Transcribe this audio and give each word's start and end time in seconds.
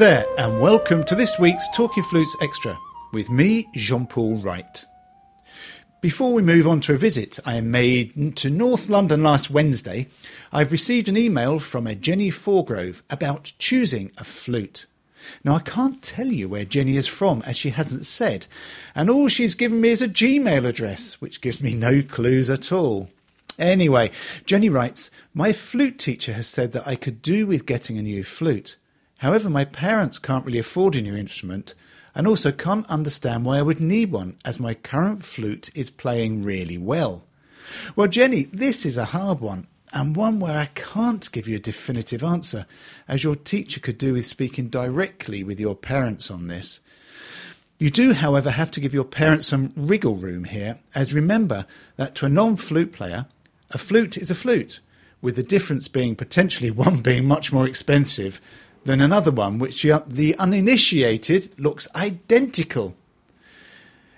There, 0.00 0.24
and 0.38 0.62
welcome 0.62 1.04
to 1.04 1.14
this 1.14 1.38
week's 1.38 1.68
Talking 1.74 2.02
Flutes 2.02 2.34
Extra 2.40 2.78
with 3.12 3.28
me, 3.28 3.68
Jean 3.74 4.06
Paul 4.06 4.38
Wright. 4.38 4.86
Before 6.00 6.32
we 6.32 6.40
move 6.40 6.66
on 6.66 6.80
to 6.80 6.94
a 6.94 6.96
visit 6.96 7.38
I 7.44 7.60
made 7.60 8.34
to 8.38 8.48
North 8.48 8.88
London 8.88 9.22
last 9.22 9.50
Wednesday, 9.50 10.06
I've 10.54 10.72
received 10.72 11.10
an 11.10 11.18
email 11.18 11.58
from 11.58 11.86
a 11.86 11.94
Jenny 11.94 12.30
Forgrove 12.30 13.02
about 13.10 13.52
choosing 13.58 14.10
a 14.16 14.24
flute. 14.24 14.86
Now, 15.44 15.56
I 15.56 15.60
can't 15.60 16.00
tell 16.00 16.28
you 16.28 16.48
where 16.48 16.64
Jenny 16.64 16.96
is 16.96 17.06
from, 17.06 17.42
as 17.42 17.58
she 17.58 17.68
hasn't 17.68 18.06
said, 18.06 18.46
and 18.94 19.10
all 19.10 19.28
she's 19.28 19.54
given 19.54 19.82
me 19.82 19.90
is 19.90 20.00
a 20.00 20.08
Gmail 20.08 20.64
address, 20.66 21.20
which 21.20 21.42
gives 21.42 21.62
me 21.62 21.74
no 21.74 22.00
clues 22.00 22.48
at 22.48 22.72
all. 22.72 23.10
Anyway, 23.58 24.12
Jenny 24.46 24.70
writes, 24.70 25.10
My 25.34 25.52
flute 25.52 25.98
teacher 25.98 26.32
has 26.32 26.46
said 26.46 26.72
that 26.72 26.88
I 26.88 26.96
could 26.96 27.20
do 27.20 27.46
with 27.46 27.66
getting 27.66 27.98
a 27.98 28.02
new 28.02 28.24
flute. 28.24 28.76
However, 29.20 29.50
my 29.50 29.66
parents 29.66 30.18
can't 30.18 30.46
really 30.46 30.58
afford 30.58 30.96
a 30.96 31.02
new 31.02 31.14
instrument, 31.14 31.74
and 32.14 32.26
also 32.26 32.52
can't 32.52 32.88
understand 32.88 33.44
why 33.44 33.58
I 33.58 33.62
would 33.62 33.78
need 33.78 34.10
one, 34.10 34.38
as 34.46 34.58
my 34.58 34.72
current 34.72 35.26
flute 35.26 35.68
is 35.74 35.90
playing 35.90 36.42
really 36.42 36.78
well. 36.78 37.24
Well, 37.94 38.08
Jenny, 38.08 38.44
this 38.44 38.86
is 38.86 38.96
a 38.96 39.04
hard 39.16 39.40
one, 39.40 39.66
and 39.92 40.16
one 40.16 40.40
where 40.40 40.56
I 40.56 40.70
can't 40.74 41.30
give 41.32 41.46
you 41.46 41.56
a 41.56 41.60
definitive 41.60 42.24
answer, 42.24 42.64
as 43.06 43.22
your 43.22 43.36
teacher 43.36 43.78
could 43.78 43.98
do 43.98 44.14
with 44.14 44.24
speaking 44.24 44.68
directly 44.68 45.44
with 45.44 45.60
your 45.60 45.76
parents 45.76 46.30
on 46.30 46.48
this. 46.48 46.80
You 47.78 47.90
do, 47.90 48.14
however, 48.14 48.50
have 48.50 48.70
to 48.70 48.80
give 48.80 48.94
your 48.94 49.04
parents 49.04 49.48
some 49.48 49.74
wriggle 49.76 50.16
room 50.16 50.44
here, 50.44 50.78
as 50.94 51.12
remember 51.12 51.66
that 51.96 52.14
to 52.16 52.26
a 52.26 52.30
non 52.30 52.56
flute 52.56 52.94
player, 52.94 53.26
a 53.70 53.76
flute 53.76 54.16
is 54.16 54.30
a 54.30 54.34
flute, 54.34 54.80
with 55.20 55.36
the 55.36 55.42
difference 55.42 55.88
being 55.88 56.16
potentially 56.16 56.70
one 56.86 57.02
being 57.02 57.26
much 57.26 57.52
more 57.52 57.66
expensive 57.66 58.40
than 58.84 59.00
another 59.00 59.30
one 59.30 59.58
which 59.58 59.82
the 59.82 60.36
uninitiated 60.38 61.58
looks 61.58 61.88
identical. 61.94 62.94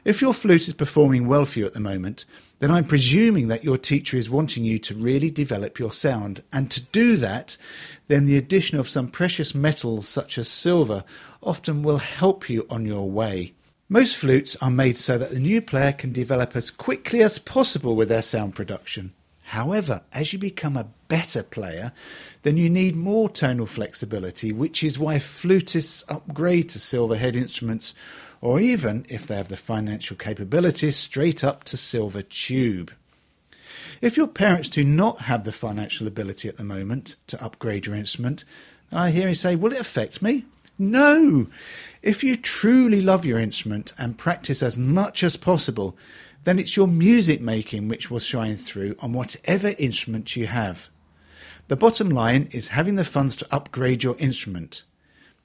If 0.05 0.21
your 0.21 0.35
flute 0.35 0.67
is 0.67 0.75
performing 0.75 1.29
well 1.29 1.45
for 1.45 1.61
you 1.61 1.67
at 1.67 1.75
the 1.75 1.81
moment, 1.81 2.25
then 2.59 2.71
I'm 2.71 2.85
presuming 2.85 3.49
that 3.49 3.65
your 3.65 3.79
teacher 3.79 4.17
is 4.17 4.31
wanting 4.31 4.65
you 4.65 4.79
to 4.81 4.95
really 4.95 5.31
develop 5.31 5.79
your 5.79 5.93
sound. 5.93 6.43
And 6.53 6.71
to 6.73 6.81
do 6.81 7.17
that, 7.19 7.57
then 8.09 8.27
the 8.27 8.37
addition 8.37 8.79
of 8.79 8.89
some 8.89 9.09
precious 9.09 9.55
metals 9.55 10.09
such 10.09 10.39
as 10.39 10.49
silver 10.49 11.05
often 11.41 11.83
will 11.83 11.99
help 11.99 12.49
you 12.51 12.67
on 12.69 12.85
your 12.85 13.09
way. 13.09 13.53
Most 13.89 14.17
flutes 14.17 14.57
are 14.61 14.71
made 14.71 14.97
so 14.97 15.19
that 15.19 15.31
the 15.31 15.39
new 15.39 15.61
player 15.61 15.93
can 15.93 16.13
develop 16.13 16.57
as 16.57 16.71
quickly 16.71 17.23
as 17.23 17.39
possible 17.39 17.95
with 17.95 18.09
their 18.09 18.23
sound 18.23 18.55
production. 18.55 19.13
However, 19.43 20.03
as 20.13 20.33
you 20.33 20.39
become 20.39 20.77
a 20.77 20.89
better 21.13 21.43
player, 21.43 21.93
then 22.43 22.57
you 22.57 22.71
need 22.71 22.97
more 22.97 23.29
tonal 23.29 23.67
flexibility, 23.67 24.51
which 24.51 24.83
is 24.83 24.99
why 24.99 25.17
flutists 25.17 26.03
upgrade 26.09 26.71
to 26.71 26.79
silver 26.79 27.17
head 27.17 27.37
instruments, 27.37 27.93
or 28.41 28.59
even, 28.59 29.05
if 29.11 29.27
they 29.27 29.35
have 29.35 29.49
the 29.49 29.59
financial 29.59 30.17
capabilities, 30.17 30.97
straight 30.97 31.45
up 31.45 31.65
to 31.65 31.77
silver 31.77 32.23
tube. 32.23 32.95
If 34.01 34.17
your 34.17 34.27
parents 34.27 34.71
do 34.71 34.85
not 34.85 35.21
have 35.21 35.45
the 35.45 35.53
financial 35.53 36.07
ability 36.07 36.49
at 36.49 36.57
the 36.57 36.65
moment 36.65 37.17
to 37.27 37.45
upgrade 37.45 37.85
your 37.85 37.95
instrument, 37.95 38.47
I 38.91 39.11
hear 39.11 39.29
you 39.29 39.35
say, 39.35 39.55
Will 39.55 39.75
it 39.75 39.81
affect 39.81 40.23
me? 40.23 40.47
No! 40.79 41.47
If 42.01 42.25
you 42.25 42.39
truly 42.39 43.03
love 43.03 43.27
your 43.27 43.39
instrument 43.39 43.93
and 43.99 44.17
practice 44.17 44.63
as 44.63 44.79
much 44.79 45.23
as 45.23 45.37
possible, 45.37 45.95
then 46.45 46.59
it's 46.59 46.75
your 46.75 46.89
music 46.89 47.43
making 47.43 47.89
which 47.89 48.11
will 48.11 48.19
shine 48.19 48.57
through 48.57 48.97
on 49.01 49.13
whatever 49.13 49.75
instrument 49.79 50.37
you 50.37 50.47
have. 50.47 50.89
The 51.69 51.77
bottom 51.77 52.11
line 52.11 52.49
is 52.51 52.69
having 52.69 52.97
the 52.97 53.05
funds 53.05 53.37
to 53.37 53.55
upgrade 53.55 54.03
your 54.03 54.17
instrument. 54.19 54.83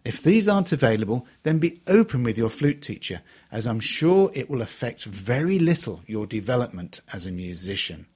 If 0.04 0.24
these 0.24 0.48
aren't 0.48 0.72
available, 0.72 1.28
then 1.44 1.60
be 1.60 1.82
open 1.88 2.24
with 2.24 2.38
your 2.38 2.50
flute 2.50 2.82
teacher, 2.82 3.22
as 3.52 3.68
I'm 3.68 3.80
sure 3.80 4.32
it 4.34 4.50
will 4.50 4.62
affect 4.62 5.04
very 5.04 5.60
little 5.60 6.02
your 6.08 6.26
development 6.26 7.02
as 7.12 7.26
a 7.26 7.32
musician. 7.32 8.08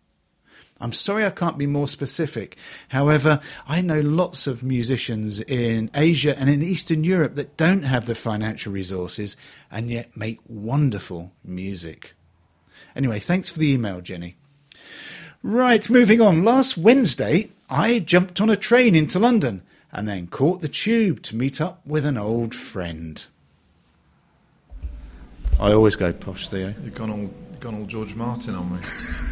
I'm 0.82 0.94
sorry 0.94 1.26
I 1.26 1.30
can't 1.30 1.60
be 1.60 1.68
more 1.68 1.88
specific. 1.88 2.58
However, 2.90 3.40
I 3.68 3.82
know 3.82 4.00
lots 4.00 4.48
of 4.48 4.64
musicians 4.64 5.40
in 5.42 5.92
Asia 5.94 6.38
and 6.38 6.50
in 6.50 6.64
Eastern 6.64 7.04
Europe 7.04 7.36
that 7.36 7.56
don't 7.56 7.84
have 7.84 8.08
the 8.08 8.16
financial 8.16 8.74
resources 8.74 9.38
and 9.70 9.92
yet 9.92 10.18
make 10.18 10.40
wonderful 10.48 11.34
music. 11.44 12.16
Anyway, 12.96 13.20
thanks 13.20 13.50
for 13.50 13.60
the 13.60 13.72
email, 13.72 14.02
Jenny. 14.02 14.38
Right, 15.44 15.88
moving 15.90 16.20
on. 16.20 16.44
Last 16.44 16.78
Wednesday, 16.78 17.52
I 17.72 18.00
jumped 18.00 18.42
on 18.42 18.50
a 18.50 18.58
train 18.58 18.96
into 18.96 19.18
London 19.18 19.64
and 19.94 20.06
then 20.06 20.28
caught 20.28 20.60
the 20.60 20.68
tube 20.68 21.24
to 21.24 21.38
meet 21.38 21.62
up 21.62 21.80
with 21.86 22.06
an 22.06 22.18
old 22.18 22.54
friend. 22.54 23.26
I 25.58 25.72
always 25.72 25.96
go 25.96 26.12
posh, 26.12 26.50
Theo. 26.50 26.74
You've 26.84 26.96
gone 26.96 27.10
all, 27.10 27.30
gone 27.62 27.76
all 27.80 27.86
George 27.86 28.14
Martin 28.14 28.56
on 28.56 28.76
me. 28.76 28.80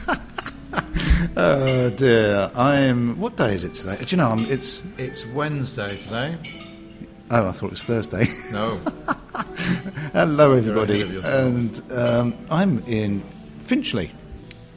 oh 1.35 1.89
dear, 1.89 2.49
I'm. 2.55 3.19
What 3.19 3.35
day 3.35 3.53
is 3.53 3.65
it 3.65 3.73
today? 3.73 3.97
Do 3.97 4.05
you 4.07 4.17
know? 4.17 4.29
I'm, 4.29 4.45
it's 4.45 4.83
it's 4.97 5.25
Wednesday 5.27 5.97
today. 5.97 6.37
Oh, 7.31 7.49
I 7.49 7.51
thought 7.51 7.67
it 7.67 7.71
was 7.71 7.83
Thursday. 7.83 8.25
No. 8.53 8.69
Hello, 10.13 10.53
everybody, 10.53 11.01
and 11.25 11.81
um, 11.91 12.37
I'm 12.49 12.79
in 12.85 13.21
Finchley, 13.65 14.11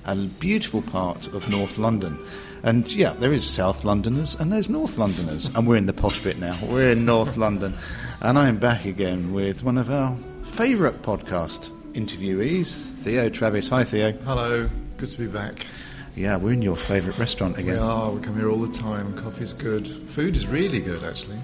a 0.04 0.16
beautiful 0.16 0.82
part 0.82 1.28
of 1.28 1.48
North 1.48 1.78
London. 1.78 2.18
And 2.64 2.92
yeah, 2.92 3.14
there 3.14 3.32
is 3.32 3.48
South 3.48 3.84
Londoners 3.84 4.36
and 4.36 4.52
there's 4.52 4.68
North 4.68 4.96
Londoners. 4.96 5.48
And 5.54 5.66
we're 5.66 5.76
in 5.76 5.86
the 5.86 5.92
posh 5.92 6.20
bit 6.20 6.38
now. 6.38 6.56
We're 6.62 6.92
in 6.92 7.04
North 7.04 7.36
London. 7.36 7.76
And 8.20 8.38
I'm 8.38 8.58
back 8.58 8.84
again 8.84 9.32
with 9.32 9.64
one 9.64 9.78
of 9.78 9.90
our 9.90 10.16
favourite 10.44 11.02
podcast 11.02 11.70
interviewees, 11.94 12.92
Theo 13.02 13.28
Travis. 13.28 13.68
Hi, 13.68 13.82
Theo. 13.82 14.12
Hello. 14.12 14.70
Good 14.96 15.10
to 15.10 15.18
be 15.18 15.26
back. 15.26 15.66
Yeah, 16.14 16.36
we're 16.36 16.52
in 16.52 16.62
your 16.62 16.76
favourite 16.76 17.18
restaurant 17.18 17.58
again. 17.58 17.74
We 17.74 17.80
are. 17.80 18.10
We 18.10 18.20
come 18.20 18.36
here 18.36 18.50
all 18.50 18.58
the 18.58 18.72
time. 18.72 19.16
Coffee's 19.16 19.54
good. 19.54 19.88
Food 20.10 20.36
is 20.36 20.46
really 20.46 20.78
good, 20.78 21.02
actually. 21.02 21.40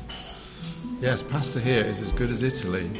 Yes, 1.01 1.23
pasta 1.23 1.59
here 1.59 1.85
is 1.85 1.99
as 1.99 2.13
good 2.13 2.31
as 2.31 2.43
Italy. 2.43 2.91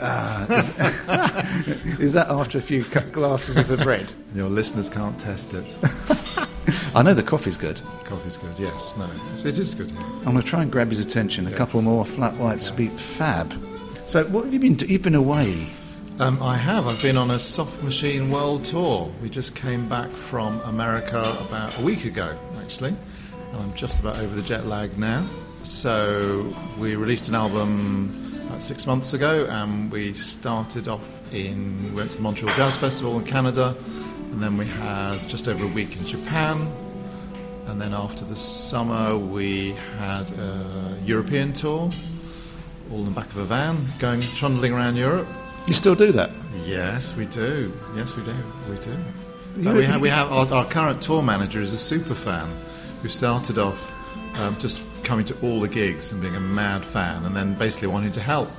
Uh, 0.00 0.46
is, 0.50 0.68
is, 2.00 2.12
that 2.14 2.26
after 2.28 2.58
a 2.58 2.62
few 2.62 2.82
glasses 3.12 3.56
of 3.56 3.68
the 3.68 3.76
bread? 3.76 4.12
Your 4.34 4.48
listeners 4.48 4.88
can't 4.88 5.18
test 5.18 5.54
it. 5.54 5.76
I 6.94 7.02
know 7.02 7.14
the 7.14 7.22
coffee's 7.22 7.56
good. 7.56 7.80
Coffee's 8.04 8.36
good, 8.36 8.58
yes. 8.58 8.94
No, 8.96 9.10
it 9.36 9.58
is 9.58 9.74
good. 9.74 9.90
I'm 9.98 10.24
going 10.24 10.36
to 10.36 10.42
try 10.42 10.62
and 10.62 10.70
grab 10.70 10.90
his 10.90 10.98
attention. 10.98 11.46
A 11.46 11.50
yes. 11.50 11.58
couple 11.58 11.82
more 11.82 12.04
flat 12.04 12.36
whites 12.36 12.70
yeah. 12.70 12.76
be 12.76 12.88
fab. 12.88 13.52
So, 14.06 14.24
what 14.26 14.44
have 14.44 14.52
you 14.52 14.60
been? 14.60 14.78
You've 14.78 15.02
been 15.02 15.14
away. 15.14 15.66
Um, 16.20 16.40
I 16.42 16.56
have. 16.56 16.86
I've 16.86 17.02
been 17.02 17.16
on 17.16 17.30
a 17.32 17.40
Soft 17.40 17.82
Machine 17.82 18.30
World 18.30 18.64
Tour. 18.64 19.12
We 19.20 19.28
just 19.28 19.56
came 19.56 19.88
back 19.88 20.10
from 20.10 20.60
America 20.60 21.20
about 21.40 21.76
a 21.78 21.82
week 21.82 22.04
ago, 22.04 22.38
actually, 22.60 22.94
and 23.50 23.56
I'm 23.56 23.74
just 23.74 23.98
about 23.98 24.16
over 24.16 24.34
the 24.34 24.42
jet 24.42 24.66
lag 24.66 24.96
now. 24.96 25.28
So 25.64 26.54
we 26.78 26.94
released 26.94 27.28
an 27.28 27.34
album 27.34 28.40
about 28.46 28.62
six 28.62 28.86
months 28.86 29.12
ago, 29.12 29.46
and 29.46 29.90
we 29.90 30.12
started 30.14 30.86
off 30.86 31.20
in. 31.32 31.82
We 31.90 31.96
went 31.96 32.12
to 32.12 32.18
the 32.18 32.22
Montreal 32.22 32.54
Jazz 32.54 32.76
Festival 32.76 33.18
in 33.18 33.24
Canada, 33.24 33.76
and 34.34 34.42
then 34.42 34.56
we 34.56 34.64
had 34.64 35.28
just 35.28 35.46
over 35.46 35.64
a 35.64 35.68
week 35.68 35.96
in 35.96 36.04
Japan, 36.06 36.66
and 37.66 37.80
then 37.80 37.94
after 37.94 38.24
the 38.24 38.34
summer 38.34 39.16
we 39.16 39.74
had 39.96 40.28
a 40.32 40.98
European 41.04 41.52
tour, 41.52 41.92
all 42.90 42.98
in 42.98 43.04
the 43.04 43.10
back 43.12 43.30
of 43.30 43.36
a 43.36 43.44
van, 43.44 43.86
going 44.00 44.22
trundling 44.34 44.72
around 44.72 44.96
Europe. 44.96 45.28
You 45.68 45.72
still 45.72 45.94
do 45.94 46.10
that? 46.10 46.32
Yes, 46.66 47.14
we 47.14 47.26
do. 47.26 47.72
Yes, 47.94 48.16
we 48.16 48.24
do. 48.24 48.34
We 48.68 48.76
do. 48.78 48.96
we 49.56 49.84
have, 49.84 50.00
we 50.00 50.08
have 50.08 50.32
our, 50.32 50.52
our, 50.52 50.64
current 50.64 51.00
tour 51.00 51.22
manager 51.22 51.60
is 51.60 51.72
a 51.72 51.78
super 51.78 52.16
fan 52.16 52.60
who 53.02 53.08
started 53.08 53.56
off 53.56 53.88
um, 54.40 54.58
just 54.58 54.80
coming 55.04 55.24
to 55.26 55.40
all 55.42 55.60
the 55.60 55.68
gigs 55.68 56.10
and 56.10 56.20
being 56.20 56.34
a 56.34 56.40
mad 56.40 56.84
fan, 56.84 57.24
and 57.24 57.36
then 57.36 57.54
basically 57.54 57.86
wanting 57.86 58.10
to 58.10 58.20
help. 58.20 58.50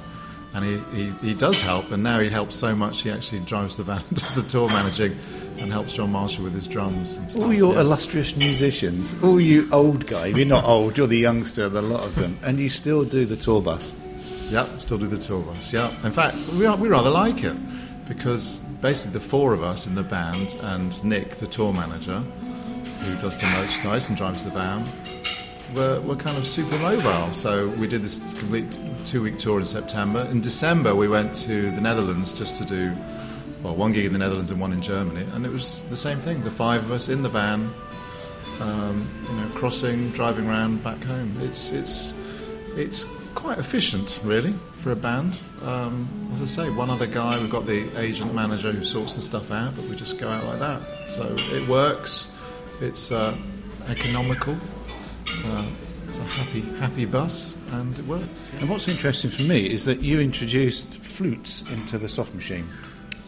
And 0.55 0.63
he, 0.63 0.77
he, 0.95 1.11
he 1.27 1.33
does 1.33 1.59
help, 1.59 1.91
and 1.91 2.01
now 2.01 2.19
he 2.19 2.29
helps 2.29 2.55
so 2.55 2.73
much 2.73 3.01
he 3.01 3.11
actually 3.11 3.41
drives 3.41 3.75
the 3.75 3.83
van, 3.83 4.01
does 4.13 4.33
the 4.35 4.41
tour 4.43 4.69
managing, 4.69 5.17
and 5.57 5.71
helps 5.71 5.93
John 5.93 6.11
Marshall 6.11 6.45
with 6.45 6.53
his 6.53 6.65
drums. 6.65 7.17
And 7.17 7.29
stuff. 7.29 7.43
All 7.43 7.53
your 7.53 7.77
illustrious 7.77 8.35
musicians, 8.37 9.15
all 9.21 9.41
you 9.41 9.69
old 9.73 10.07
guy, 10.07 10.27
you're 10.27 10.45
not 10.45 10.63
old, 10.63 10.97
you're 10.97 11.07
the 11.07 11.17
youngster, 11.17 11.65
of 11.65 11.75
a 11.75 11.81
lot 11.81 12.03
of 12.03 12.15
them, 12.15 12.39
and 12.41 12.57
you 12.57 12.69
still 12.69 13.03
do 13.03 13.25
the 13.25 13.35
tour 13.35 13.61
bus. 13.61 13.93
Yep, 14.49 14.81
still 14.81 14.97
do 14.97 15.07
the 15.07 15.17
tour 15.17 15.41
bus. 15.41 15.73
Yeah, 15.73 15.89
in 16.05 16.13
fact, 16.13 16.37
we, 16.53 16.69
we 16.75 16.87
rather 16.87 17.09
like 17.09 17.43
it 17.43 17.57
because 18.07 18.57
basically 18.81 19.13
the 19.13 19.25
four 19.25 19.53
of 19.53 19.63
us 19.63 19.87
in 19.87 19.95
the 19.95 20.03
band 20.03 20.55
and 20.61 21.03
Nick, 21.03 21.37
the 21.37 21.47
tour 21.47 21.73
manager, 21.73 22.19
who 22.19 23.15
does 23.17 23.37
the 23.37 23.45
merchandise 23.47 24.09
and 24.09 24.17
drives 24.17 24.43
the 24.43 24.51
van, 24.51 24.85
were, 25.73 26.01
were 26.01 26.15
kind 26.15 26.37
of 26.37 26.47
super 26.47 26.77
mobile. 26.77 27.33
So 27.33 27.69
we 27.69 27.87
did 27.87 28.01
this 28.01 28.19
complete 28.33 28.79
two 29.05 29.21
week 29.21 29.37
tour 29.37 29.59
in 29.59 29.65
September. 29.65 30.27
In 30.31 30.41
December, 30.41 30.95
we 30.95 31.07
went 31.07 31.33
to 31.35 31.71
the 31.71 31.81
Netherlands 31.81 32.31
just 32.31 32.55
to 32.61 32.65
do, 32.65 32.95
well, 33.63 33.75
one 33.75 33.91
gig 33.91 34.05
in 34.05 34.13
the 34.13 34.19
Netherlands 34.19 34.51
and 34.51 34.59
one 34.59 34.73
in 34.73 34.81
Germany. 34.81 35.25
And 35.33 35.45
it 35.45 35.51
was 35.51 35.83
the 35.89 35.97
same 35.97 36.19
thing 36.19 36.43
the 36.43 36.51
five 36.51 36.83
of 36.83 36.91
us 36.91 37.09
in 37.09 37.23
the 37.23 37.29
van, 37.29 37.73
um, 38.59 39.07
you 39.29 39.35
know, 39.35 39.47
crossing, 39.55 40.11
driving 40.11 40.47
around 40.47 40.83
back 40.83 41.01
home. 41.03 41.35
It's, 41.41 41.71
it's, 41.71 42.13
it's 42.75 43.05
quite 43.33 43.57
efficient, 43.57 44.19
really, 44.23 44.53
for 44.75 44.91
a 44.91 44.95
band. 44.95 45.39
Um, 45.63 46.31
as 46.35 46.41
I 46.41 46.63
say, 46.63 46.69
one 46.69 46.89
other 46.89 47.07
guy, 47.07 47.39
we've 47.39 47.49
got 47.49 47.65
the 47.65 47.97
agent 47.99 48.33
manager 48.33 48.71
who 48.71 48.83
sorts 48.83 49.15
the 49.15 49.21
stuff 49.21 49.51
out, 49.51 49.75
but 49.75 49.85
we 49.85 49.95
just 49.95 50.17
go 50.17 50.29
out 50.29 50.45
like 50.45 50.59
that. 50.59 50.81
So 51.11 51.35
it 51.37 51.67
works. 51.67 52.27
It's 52.81 53.11
uh, 53.11 53.35
economical. 53.87 54.57
Uh, 55.45 55.65
it's 56.07 56.17
a 56.17 56.23
happy, 56.23 56.61
happy 56.79 57.05
bus, 57.05 57.55
and 57.71 57.97
it 57.97 58.05
works. 58.05 58.51
And 58.59 58.69
what's 58.69 58.87
interesting 58.87 59.31
for 59.31 59.41
me 59.41 59.71
is 59.71 59.85
that 59.85 60.01
you 60.01 60.19
introduced 60.19 60.99
flutes 61.01 61.63
into 61.71 61.97
the 61.97 62.07
soft 62.07 62.33
machine 62.33 62.69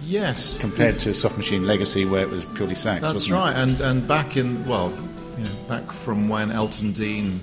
Yes, 0.04 0.58
compared 0.58 1.00
to 1.00 1.14
soft 1.14 1.38
machine 1.38 1.66
legacy 1.66 2.06
where 2.06 2.22
it 2.22 2.30
was 2.30 2.46
purely 2.46 2.76
sax. 2.76 3.02
That's 3.02 3.30
wasn't 3.30 3.34
it? 3.34 3.38
right, 3.38 3.56
and 3.56 3.82
and 3.82 4.08
back 4.08 4.38
in 4.38 4.66
well, 4.68 4.92
you 5.38 5.44
know, 5.44 5.56
back 5.68 5.92
from 5.92 6.30
when 6.30 6.52
Elton 6.52 6.92
Dean 6.92 7.42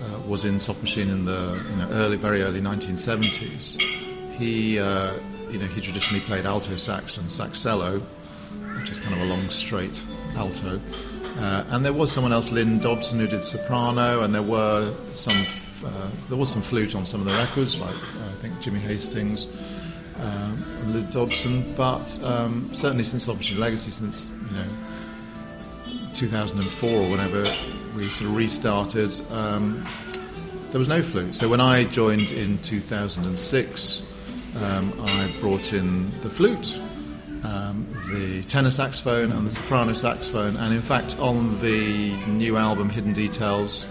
uh, 0.00 0.20
was 0.20 0.44
in 0.44 0.60
Soft 0.60 0.80
Machine 0.80 1.10
in 1.10 1.24
the 1.24 1.62
you 1.70 1.76
know, 1.76 1.88
early, 1.90 2.16
very 2.16 2.42
early 2.42 2.60
1970s, 2.60 3.80
he 4.32 4.78
uh, 4.78 5.14
you 5.50 5.58
know 5.58 5.66
he 5.66 5.80
traditionally 5.80 6.20
played 6.20 6.46
alto 6.46 6.76
sax 6.76 7.16
and 7.16 7.28
saxello, 7.28 8.00
which 8.78 8.90
is 8.90 9.00
kind 9.00 9.14
of 9.14 9.20
a 9.20 9.24
long 9.24 9.50
straight 9.50 10.00
alto, 10.36 10.80
uh, 11.38 11.64
and 11.68 11.84
there 11.84 11.92
was 11.92 12.10
someone 12.10 12.32
else, 12.32 12.50
Lynn 12.50 12.80
Dobson, 12.80 13.20
who 13.20 13.28
did 13.28 13.42
soprano, 13.42 14.22
and 14.22 14.34
there 14.34 14.42
were 14.42 14.94
some. 15.12 15.36
Uh, 15.84 16.10
there 16.28 16.36
was 16.36 16.50
some 16.50 16.60
flute 16.60 16.96
on 16.96 17.06
some 17.06 17.20
of 17.20 17.28
the 17.28 17.34
records, 17.34 17.78
like 17.78 17.94
uh, 17.94 18.28
I 18.28 18.42
think 18.42 18.60
Jimmy 18.60 18.80
Hastings, 18.80 19.46
um, 20.20 20.92
Lynn 20.92 21.08
Dobson, 21.08 21.72
but 21.76 22.18
um, 22.24 22.68
certainly 22.74 23.04
since 23.04 23.28
Machine 23.28 23.60
Legacy, 23.60 23.92
since 23.92 24.32
you 24.50 24.56
know 24.56 26.10
2004 26.14 26.90
or 26.90 27.02
whenever 27.08 27.44
we 27.94 28.02
sort 28.02 28.30
of 28.30 28.36
restarted, 28.36 29.20
um, 29.30 29.86
there 30.72 30.80
was 30.80 30.88
no 30.88 31.00
flute. 31.00 31.36
So 31.36 31.48
when 31.48 31.60
I 31.60 31.84
joined 31.84 32.32
in 32.32 32.58
2006, 32.58 34.02
um, 34.56 34.92
I 35.00 35.32
brought 35.40 35.72
in 35.72 36.10
the 36.22 36.30
flute, 36.30 36.80
um, 37.44 37.86
the 38.12 38.42
tenor 38.44 38.70
saxophone, 38.70 39.32
and 39.32 39.46
the 39.46 39.50
soprano 39.52 39.94
saxophone. 39.94 40.56
And 40.56 40.74
in 40.74 40.82
fact, 40.82 41.18
on 41.18 41.58
the 41.60 42.16
new 42.26 42.56
album 42.56 42.90
Hidden 42.90 43.12
Details, 43.12 43.86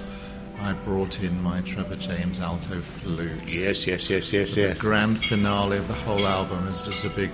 I 0.59 0.73
brought 0.73 1.21
in 1.21 1.41
my 1.41 1.61
Trevor 1.61 1.95
James 1.97 2.39
alto 2.39 2.81
flute. 2.81 3.53
Yes, 3.53 3.85
yes, 3.85 4.09
yes, 4.09 4.33
yes, 4.33 4.55
The 4.55 4.61
yes. 4.61 4.79
The 4.79 4.81
grand 4.87 5.23
finale 5.23 5.77
of 5.77 5.87
the 5.87 5.93
whole 5.93 6.25
album 6.25 6.67
is 6.67 6.81
just 6.81 7.05
a 7.05 7.09
big 7.09 7.29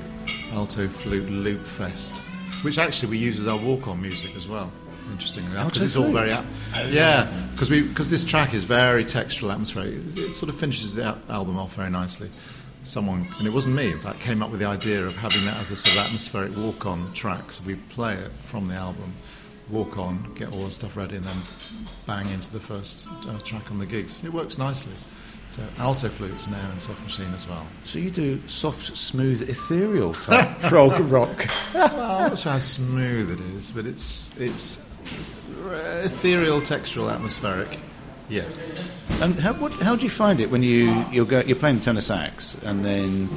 alto 0.52 0.88
flute 0.88 1.30
loop 1.30 1.66
fest, 1.66 2.18
which 2.64 2.78
actually 2.78 3.10
we 3.12 3.18
use 3.18 3.40
as 3.40 3.48
our 3.48 3.58
walk-on 3.58 4.02
music 4.02 4.36
as 4.36 4.48
well. 4.48 4.72
Interestingly, 5.12 5.52
because 5.52 5.82
it's 5.84 5.98
all 5.98 6.12
very 6.12 6.32
ap- 6.32 6.46
yeah, 6.88 7.30
because 7.52 7.70
we 7.70 7.82
because 7.82 8.10
this 8.10 8.24
track 8.24 8.54
is 8.54 8.64
very 8.64 9.04
textural, 9.04 9.52
atmospheric. 9.52 9.96
It, 9.96 10.18
it 10.18 10.36
sort 10.36 10.50
of 10.50 10.56
finishes 10.56 10.96
the 10.96 11.04
al- 11.04 11.20
album 11.30 11.58
off 11.58 11.76
very 11.76 11.90
nicely. 11.90 12.30
Someone 12.84 13.28
and 13.38 13.48
it 13.48 13.52
wasn't 13.52 13.76
me, 13.76 13.92
in 13.92 14.00
fact, 14.00 14.20
came 14.20 14.44
up 14.44 14.52
with 14.52 14.60
the 14.60 14.66
idea 14.66 15.06
of 15.06 15.16
having 15.16 15.46
that 15.46 15.58
as 15.58 15.72
a 15.72 15.76
sort 15.76 15.96
of 15.96 16.06
atmospheric 16.06 16.56
walk-on 16.58 17.14
track. 17.14 17.52
So 17.52 17.64
we 17.66 17.76
play 17.76 18.16
it 18.16 18.32
from 18.46 18.68
the 18.68 18.76
album, 18.76 19.14
walk 19.70 19.98
on, 19.98 20.34
get 20.36 20.52
all 20.52 20.66
the 20.66 20.72
stuff 20.72 20.98
ready, 20.98 21.16
and 21.16 21.26
then 21.26 21.38
bang 22.06 22.30
into 22.30 22.52
the 22.52 22.60
first 22.60 23.08
uh, 23.28 23.40
track 23.40 23.72
on 23.72 23.80
the 23.80 23.86
gigs. 23.86 24.24
It 24.24 24.34
works 24.34 24.58
nicely. 24.58 24.94
So 25.50 25.62
alto 25.78 26.10
flutes 26.10 26.48
now 26.48 26.72
in 26.72 26.80
soft 26.80 27.02
machine 27.04 27.32
as 27.34 27.48
well. 27.48 27.66
So 27.84 28.00
you 28.00 28.10
do 28.10 28.42
soft, 28.48 28.98
smooth, 28.98 29.48
ethereal 29.48 30.14
type 30.14 30.50
prog 30.64 31.00
rock. 31.12 31.46
well, 31.76 32.12
I'm 32.12 32.30
not 32.30 32.40
sure 32.40 32.54
how 32.54 32.60
smooth 32.60 33.30
it 33.30 33.40
is, 33.56 33.70
but 33.70 33.86
it's 33.86 34.34
it's 34.40 34.80
ethereal, 36.04 36.60
textural, 36.60 37.14
atmospheric. 37.14 37.80
Yes. 38.30 38.92
And 39.22 39.40
how, 39.40 39.54
what, 39.54 39.72
how 39.74 39.96
do 39.96 40.04
you 40.04 40.10
find 40.10 40.40
it 40.40 40.50
when 40.50 40.64
you 40.64 41.06
you're, 41.12 41.26
go, 41.26 41.42
you're 41.42 41.56
playing 41.58 41.80
the 41.80 41.86
tenor 41.86 42.02
sax 42.02 42.56
and 42.64 42.84
then 42.84 43.30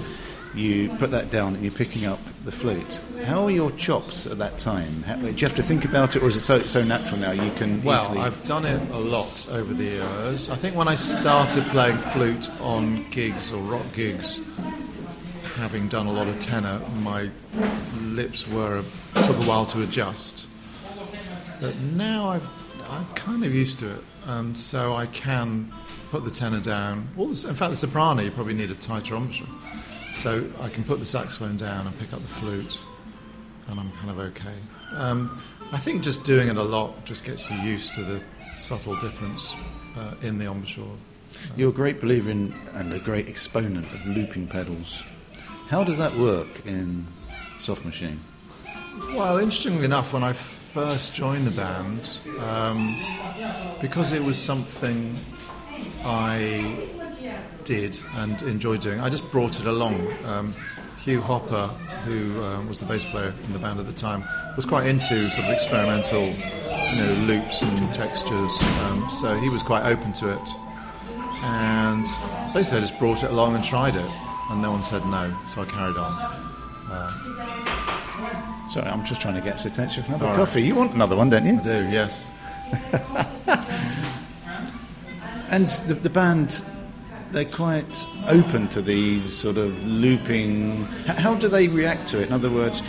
you 0.55 0.89
put 0.97 1.11
that 1.11 1.31
down 1.31 1.55
and 1.55 1.63
you're 1.63 1.73
picking 1.73 2.07
up 2.07 2.19
the 2.45 2.53
flute? 2.53 3.01
How 3.25 3.45
are 3.45 3.51
your 3.51 3.71
chops 3.73 4.27
at 4.27 4.39
that 4.39 4.59
time? 4.59 5.03
How, 5.03 5.17
do 5.17 5.27
you 5.27 5.47
have 5.47 5.55
to 5.57 5.63
think 5.63 5.85
about 5.85 6.17
it, 6.17 6.23
or 6.23 6.29
is 6.29 6.37
it 6.37 6.41
so 6.41 6.61
so 6.61 6.83
natural 6.83 7.19
now 7.19 7.33
you 7.33 7.51
can 7.53 7.83
Well, 7.83 8.03
easily? 8.05 8.21
I've 8.21 8.43
done 8.45 8.65
it 8.65 8.91
a 8.91 8.99
lot 8.99 9.47
over 9.51 9.75
the 9.75 9.85
years. 9.85 10.49
I 10.49 10.57
think 10.57 10.77
when 10.77 10.89
I 10.89 10.95
started 10.95 11.65
playing 11.67 11.99
flute 11.99 12.51
on 12.61 13.09
gigs 13.11 13.53
or 13.53 13.61
rock 13.63 13.93
gigs, 13.93 14.41
having 15.57 15.89
done 15.89 16.07
a 16.07 16.13
lot 16.13 16.29
of 16.29 16.39
tenor, 16.39 16.81
my 17.01 17.31
lips 18.01 18.47
were 18.49 18.83
took 19.15 19.37
a 19.37 19.45
while 19.45 19.67
to 19.67 19.83
adjust. 19.83 20.47
But 21.61 21.77
now 21.77 22.29
I've 22.29 22.49
I'm 22.89 23.07
kind 23.15 23.45
of 23.45 23.53
used 23.55 23.79
to 23.81 23.91
it, 23.91 24.05
um, 24.27 24.55
so 24.57 24.95
I 24.95 25.07
can 25.07 25.73
put 26.11 26.25
the 26.25 26.31
tenor 26.31 26.61
down. 26.61 27.09
Well, 27.17 27.29
in 27.29 27.55
fact, 27.55 27.71
the 27.71 27.77
soprano 27.77 28.23
you 28.23 28.31
probably 28.31 28.55
need 28.55 28.71
a 28.71 28.75
tighter 28.75 29.17
embouchure, 29.17 29.47
so 30.15 30.49
I 30.61 30.69
can 30.69 30.85
put 30.85 30.99
the 30.99 31.07
saxophone 31.07 31.57
down 31.57 31.87
and 31.87 31.99
pick 31.99 32.13
up 32.13 32.21
the 32.21 32.29
flute, 32.35 32.81
and 33.69 33.81
I'm 33.81 33.93
kind 33.93 34.11
of 34.11 34.19
okay. 34.19 34.57
Um, 34.93 35.41
I 35.73 35.79
think 35.79 36.03
just 36.03 36.23
doing 36.25 36.49
it 36.49 36.57
a 36.57 36.63
lot 36.63 37.05
just 37.05 37.25
gets 37.25 37.51
you 37.51 37.57
used 37.59 37.95
to 37.95 38.05
the 38.05 38.23
subtle 38.57 38.99
difference 39.01 39.55
uh, 39.97 40.15
in 40.23 40.39
the 40.39 40.47
embouchure. 40.47 40.97
You're 41.57 41.71
a 41.71 41.73
great 41.73 42.01
believer 42.01 42.31
in 42.31 42.55
and 42.73 42.93
a 42.93 42.99
great 42.99 43.29
exponent 43.29 43.87
of 43.93 44.07
looping 44.07 44.49
pedals. 44.49 45.05
How 45.69 45.85
does 45.85 45.99
that 45.99 46.17
work 46.17 46.65
in 46.65 47.07
soft 47.59 47.85
machine? 47.85 48.21
Well, 49.15 49.39
interestingly 49.39 49.85
enough, 49.85 50.13
when 50.13 50.23
I 50.23 50.33
first 50.77 51.15
joined 51.15 51.47
the 51.47 51.51
band, 51.51 52.19
um, 52.39 53.03
because 53.81 54.13
it 54.13 54.23
was 54.23 54.39
something 54.39 55.17
I 56.05 56.87
did 57.65 57.99
and 58.17 58.43
enjoyed 58.43 58.83
doing, 58.83 59.01
I 59.01 59.09
just 59.09 59.25
brought 59.33 59.59
it 59.59 59.65
along. 59.65 60.07
Um, 60.27 60.55
Hugh 61.03 61.23
Hopper, 61.23 61.69
who 62.05 62.43
um, 62.43 62.69
was 62.69 62.79
the 62.79 62.85
bass 62.85 63.07
player 63.07 63.33
in 63.45 63.55
the 63.55 63.59
band 63.59 63.81
at 63.81 63.87
the 63.87 63.95
time, 63.95 64.23
was 64.55 64.67
quite 64.67 64.87
into 64.87 65.31
sort 65.31 65.47
of 65.47 65.51
experimental, 65.55 66.27
you 66.27 66.97
know, 66.97 67.25
loops 67.27 67.63
and 67.63 67.95
textures. 67.95 68.51
Um, 68.83 69.09
so 69.09 69.35
he 69.35 69.49
was 69.49 69.63
quite 69.63 69.87
open 69.87 70.13
to 70.13 70.31
it, 70.31 70.49
and 71.43 72.05
basically 72.53 72.79
I 72.79 72.81
just 72.83 72.99
brought 72.99 73.23
it 73.23 73.31
along 73.31 73.55
and 73.55 73.65
tried 73.65 73.97
it, 73.97 74.11
and 74.51 74.61
no 74.61 74.73
one 74.73 74.83
said 74.83 75.07
no, 75.07 75.35
so 75.55 75.63
I 75.63 75.65
carried 75.65 75.97
on. 75.97 77.36
Sorry, 78.69 78.87
I'm 78.89 79.05
just 79.05 79.21
trying 79.21 79.35
to 79.35 79.41
get 79.41 79.55
his 79.61 79.67
attention 79.67 80.03
for 80.03 80.09
another 80.11 80.25
All 80.27 80.31
right. 80.33 80.39
coffee. 80.39 80.63
You 80.63 80.75
want 80.75 80.95
another 80.95 81.17
one, 81.17 81.31
don't 81.31 81.47
you? 81.47 81.59
I 81.59 81.63
do, 81.63 81.89
yes. 81.91 82.27
And 85.49 85.71
the, 85.87 85.95
the 85.95 86.11
band, 86.11 86.65
they're 87.31 87.45
quite 87.45 88.07
open 88.27 88.67
to 88.69 88.83
these 88.83 89.25
sort 89.33 89.57
of 89.59 89.81
looping. 89.85 90.85
How 91.07 91.35
do 91.35 91.47
they 91.49 91.69
react 91.69 92.09
to 92.09 92.21
it? 92.21 92.27
In 92.27 92.33
other 92.33 92.51
words, 92.51 92.83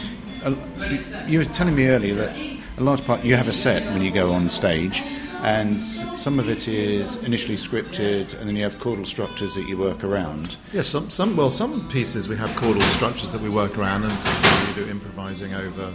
uh, 0.43 0.55
you- 0.89 0.99
you 1.27 1.39
were 1.39 1.45
telling 1.45 1.75
me 1.75 1.85
earlier 1.87 2.15
that 2.15 2.35
a 2.77 2.83
large 2.83 3.03
part 3.05 3.23
you 3.23 3.35
have 3.35 3.47
a 3.47 3.53
set 3.53 3.83
when 3.91 4.01
you 4.01 4.11
go 4.11 4.31
on 4.31 4.49
stage, 4.49 5.01
and 5.41 5.79
some 5.81 6.39
of 6.39 6.47
it 6.47 6.67
is 6.67 7.17
initially 7.17 7.55
scripted, 7.55 8.37
and 8.39 8.47
then 8.47 8.55
you 8.55 8.63
have 8.63 8.77
chordal 8.77 9.05
structures 9.05 9.55
that 9.55 9.67
you 9.67 9.77
work 9.77 10.03
around. 10.03 10.57
Yes, 10.73 10.87
some, 10.87 11.09
some 11.09 11.35
well, 11.35 11.49
some 11.49 11.89
pieces 11.89 12.27
we 12.27 12.35
have 12.35 12.49
chordal 12.51 12.81
structures 12.93 13.31
that 13.31 13.41
we 13.41 13.49
work 13.49 13.77
around, 13.77 14.03
and 14.03 14.67
we 14.67 14.83
do 14.83 14.89
improvising 14.89 15.53
over 15.53 15.93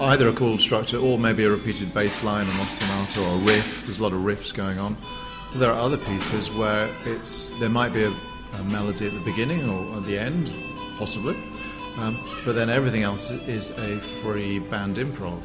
either 0.00 0.28
a 0.28 0.32
chordal 0.32 0.60
structure 0.60 0.98
or 0.98 1.18
maybe 1.18 1.44
a 1.44 1.50
repeated 1.50 1.92
bass 1.94 2.22
line, 2.22 2.46
an 2.46 2.52
ostinato, 2.52 3.22
or 3.26 3.36
a 3.36 3.44
riff. 3.44 3.82
There's 3.82 3.98
a 3.98 4.02
lot 4.02 4.12
of 4.12 4.20
riffs 4.20 4.52
going 4.52 4.78
on. 4.78 4.96
But 5.52 5.60
there 5.60 5.70
are 5.70 5.78
other 5.80 5.98
pieces 5.98 6.50
where 6.50 6.94
it's 7.04 7.50
there 7.60 7.68
might 7.68 7.92
be 7.92 8.04
a, 8.04 8.10
a 8.10 8.64
melody 8.64 9.06
at 9.06 9.14
the 9.14 9.20
beginning 9.20 9.68
or 9.68 9.96
at 9.96 10.04
the 10.04 10.18
end, 10.18 10.52
possibly, 10.98 11.36
um, 11.96 12.18
but 12.44 12.54
then 12.54 12.68
everything 12.68 13.04
else 13.04 13.30
is 13.30 13.70
a 13.70 14.00
free 14.00 14.58
band 14.58 14.96
improv, 14.96 15.42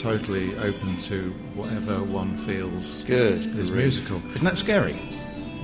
totally 0.00 0.56
open 0.58 0.96
to 0.98 1.30
whatever 1.54 2.02
one 2.02 2.36
feels 2.38 3.02
Good. 3.04 3.46
is 3.56 3.70
grief. 3.70 3.82
musical. 3.82 4.22
Isn't 4.34 4.44
that 4.44 4.58
scary? 4.58 4.94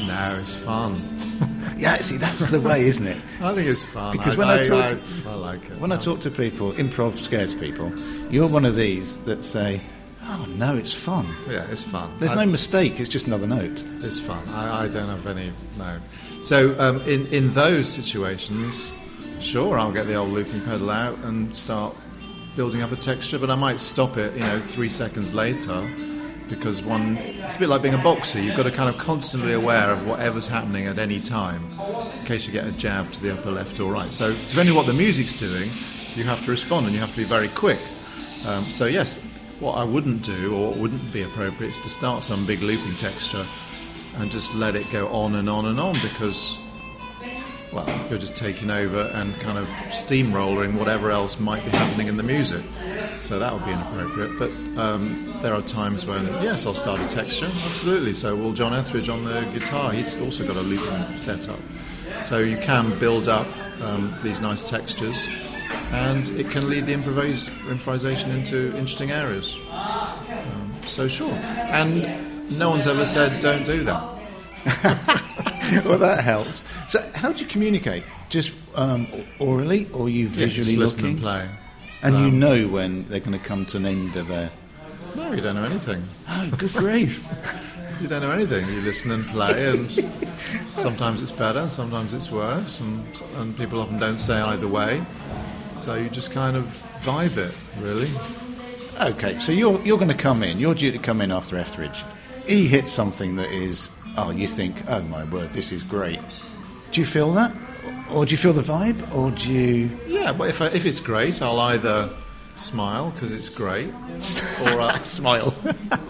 No, 0.07 0.37
it's 0.41 0.55
fun. 0.55 1.11
Yeah, 1.76 1.97
see, 2.03 2.19
that's 2.19 2.50
the 2.50 2.61
way, 2.61 2.83
isn't 2.83 3.07
it? 3.07 3.17
I 3.41 3.53
think 3.53 3.67
it's 3.67 3.83
fun. 3.85 4.12
Because 4.17 4.37
I, 4.37 4.38
when 4.38 4.49
I 4.49 4.61
I, 4.61 4.62
talk- 4.62 4.99
I, 5.26 5.31
I 5.31 5.35
like 5.35 5.64
it. 5.64 5.79
When 5.81 5.91
I 5.91 5.97
Um, 5.97 6.00
talk 6.00 6.21
to 6.21 6.31
people, 6.31 6.73
improv 6.75 7.17
scares 7.17 7.53
people. 7.53 7.93
You're 8.31 8.47
one 8.47 8.64
of 8.64 8.76
these 8.76 9.19
that 9.21 9.43
say, 9.43 9.81
"Oh 10.23 10.47
no, 10.57 10.76
it's 10.76 10.93
fun." 10.93 11.26
yeah, 11.50 11.67
it's 11.71 11.83
fun. 11.83 12.12
There's 12.21 12.31
I- 12.31 12.45
no 12.45 12.47
mistake. 12.50 13.00
It's 13.00 13.09
just 13.09 13.26
another 13.26 13.49
note. 13.49 13.85
It's 14.03 14.21
fun. 14.21 14.47
I, 14.50 14.85
I 14.85 14.88
don't 14.88 15.09
have 15.09 15.26
any 15.26 15.53
no. 15.76 15.99
So 16.43 16.79
um, 16.79 17.00
in 17.09 17.26
in 17.29 17.53
those 17.55 17.88
situations, 17.88 18.93
sure, 19.41 19.76
I'll 19.76 19.91
get 19.93 20.07
the 20.07 20.14
old 20.14 20.31
looping 20.33 20.61
pedal 20.61 20.91
out 20.91 21.19
and 21.25 21.55
start 21.57 21.97
building 22.56 22.82
up 22.82 22.92
a 22.92 22.96
texture, 22.96 23.38
but 23.38 23.50
I 23.50 23.54
might 23.54 23.78
stop 23.78 24.16
it, 24.16 24.34
you 24.34 24.40
know, 24.40 24.61
three 24.68 24.88
seconds 24.88 25.34
later. 25.34 25.88
Because 26.49 26.82
one, 26.82 27.16
it's 27.16 27.56
a 27.56 27.58
bit 27.58 27.68
like 27.70 27.80
being 27.80 27.94
a 27.94 28.02
boxer. 28.02 28.40
You've 28.40 28.56
got 28.56 28.64
to 28.64 28.70
kind 28.70 28.94
of 28.94 29.00
constantly 29.00 29.54
aware 29.54 29.90
of 29.90 30.06
whatever's 30.06 30.46
happening 30.46 30.87
at 30.87 30.99
any 30.99 31.18
time, 31.18 31.62
in 32.18 32.26
case 32.26 32.46
you 32.46 32.52
get 32.52 32.66
a 32.66 32.73
jab 32.73 33.11
to 33.12 33.20
the 33.20 33.32
upper 33.32 33.50
left 33.50 33.80
or 33.80 33.90
right. 33.90 34.12
So 34.12 34.37
depending 34.49 34.70
on 34.70 34.76
what 34.76 34.87
the 34.87 34.92
music's 34.92 35.34
doing, 35.34 35.70
you 36.16 36.25
have 36.25 36.44
to 36.44 36.50
respond 36.50 36.84
and 36.87 36.94
you 36.94 37.00
have 37.00 37.11
to 37.11 37.16
be 37.16 37.25
very 37.25 37.49
quick. 37.49 37.80
Um, 38.46 38.64
so 38.64 38.84
yes, 38.84 39.18
what 39.58 39.73
I 39.73 39.84
wouldn't 39.84 40.23
do 40.23 40.54
or 40.54 40.68
what 40.68 40.78
wouldn't 40.78 41.12
be 41.12 41.23
appropriate 41.23 41.70
is 41.70 41.80
to 41.80 41.88
start 41.88 42.23
some 42.23 42.44
big 42.44 42.61
looping 42.61 42.96
texture 42.96 43.46
and 44.16 44.30
just 44.30 44.54
let 44.54 44.76
it 44.76 44.90
go 44.90 45.08
on 45.08 45.37
and 45.37 45.49
on 45.49 45.66
and 45.66 45.80
on 45.80 45.94
because 45.94 46.58
well, 47.75 48.07
you're 48.09 48.19
just 48.19 48.37
taking 48.37 48.71
over 48.71 49.11
and 49.14 49.35
kind 49.40 49.59
of 49.59 49.66
steamrolling 49.88 50.78
whatever 50.78 51.11
else 51.11 51.40
might 51.40 51.64
be 51.64 51.71
happening 51.71 52.07
in 52.07 52.16
the 52.16 52.23
music. 52.23 52.64
So 53.21 53.38
that 53.40 53.52
would 53.52 53.64
be 53.64 53.73
inappropriate. 53.73 54.38
But 54.38 54.50
um, 54.81 55.37
there 55.43 55.52
are 55.52 55.62
times 55.62 56.07
when, 56.07 56.26
yes, 56.43 56.66
I'll 56.66 56.75
start 56.75 57.00
a 57.00 57.09
texture, 57.09 57.50
absolutely. 57.66 58.12
So 58.12 58.37
will 58.37 58.52
John 58.52 58.73
Etheridge 58.73 59.09
on 59.09 59.25
the 59.25 59.43
guitar, 59.52 59.93
he's 59.93 60.16
also 60.19 60.47
got 60.47 60.57
a 60.57 60.61
looping 60.61 61.19
setup. 61.19 61.59
So 62.23 62.38
you 62.38 62.59
can 62.59 62.97
build 62.99 63.26
up 63.26 63.49
um, 63.83 64.16
these 64.23 64.40
nice 64.40 64.69
textures, 64.69 65.26
and 65.90 66.28
it 66.31 66.50
can 66.50 66.71
lead 66.71 66.87
the 66.87 66.93
improvise, 66.93 67.49
improvisation 67.69 68.31
into 68.31 68.69
interesting 68.76 69.11
areas. 69.11 69.57
Um, 69.71 70.75
so 70.87 71.09
sure. 71.09 71.33
And 71.33 72.50
no 72.57 72.71
one's 72.71 72.87
ever 72.87 73.04
said 73.04 73.40
don't 73.40 73.64
do 73.64 73.83
that. 73.85 75.31
well, 75.85 75.99
that 75.99 76.23
helps. 76.23 76.64
So, 76.88 77.00
how 77.14 77.33
do 77.33 77.43
you 77.43 77.49
communicate? 77.49 78.04
Just 78.28 78.52
um, 78.75 79.07
orally, 79.38 79.88
or 79.93 80.09
you 80.09 80.28
visually 80.28 80.73
yeah, 80.73 80.85
looking? 80.85 81.07
and 81.07 81.21
play. 81.21 81.49
And 82.02 82.16
um, 82.16 82.25
you 82.25 82.31
know 82.31 82.69
when 82.69 83.04
they're 83.04 83.21
going 83.21 83.38
to 83.38 83.45
come 83.45 83.66
to 83.66 83.78
an 83.78 83.87
end 83.87 84.16
of 84.16 84.31
a. 84.31 84.50
No, 85.14 85.33
you 85.33 85.40
don't 85.40 85.54
know 85.54 85.64
anything. 85.64 86.07
Oh, 86.28 86.50
good 86.59 86.73
grief! 86.73 87.25
you 88.00 88.09
don't 88.09 88.23
know 88.23 88.31
anything. 88.31 88.66
You 88.69 88.81
listen 88.83 89.11
and 89.11 89.25
play, 89.26 89.71
and 89.71 89.90
sometimes 90.76 91.23
it's 91.23 91.31
better, 91.31 91.69
sometimes 91.69 92.14
it's 92.14 92.31
worse, 92.31 92.81
and, 92.81 93.04
and 93.37 93.57
people 93.57 93.81
often 93.81 93.99
don't 93.99 94.19
say 94.19 94.40
either 94.40 94.69
way. 94.69 95.04
So 95.75 95.95
you 95.95 96.09
just 96.09 96.31
kind 96.33 96.57
of 96.57 96.64
vibe 97.00 97.37
it, 97.37 97.54
really. 97.81 98.11
Okay, 99.00 99.38
so 99.38 99.52
you're 99.52 99.81
you're 99.83 99.99
going 99.99 100.09
to 100.09 100.14
come 100.14 100.43
in. 100.43 100.59
You're 100.59 100.75
due 100.75 100.93
to 100.93 100.99
come 100.99 101.21
in 101.21 101.33
after 101.33 101.57
Etheridge. 101.57 102.04
He 102.47 102.69
hits 102.69 102.93
something 102.93 103.37
that 103.37 103.50
is 103.50 103.88
oh, 104.16 104.30
you 104.30 104.47
think, 104.47 104.76
oh 104.88 105.02
my 105.02 105.25
word, 105.25 105.52
this 105.52 105.73
is 105.73 105.83
great. 105.83 106.21
Do 106.90 107.00
you 107.00 107.06
feel 107.06 107.33
that? 107.33 107.52
Or 108.11 108.25
do 108.25 108.33
you 108.33 108.37
feel 108.37 108.52
the 108.52 108.62
vibe? 108.62 109.14
Or 109.14 109.30
do 109.30 109.52
you. 109.52 109.99
Yeah, 110.06 110.33
but 110.33 110.49
if, 110.49 110.61
I, 110.61 110.66
if 110.68 110.87
it's 110.87 111.00
great, 111.00 111.42
I'll 111.42 111.59
either 111.59 112.11
smile 112.56 113.11
because 113.11 113.33
it's 113.33 113.49
great, 113.49 113.88
or 113.90 114.80
uh, 114.80 114.99
smile, 115.02 115.54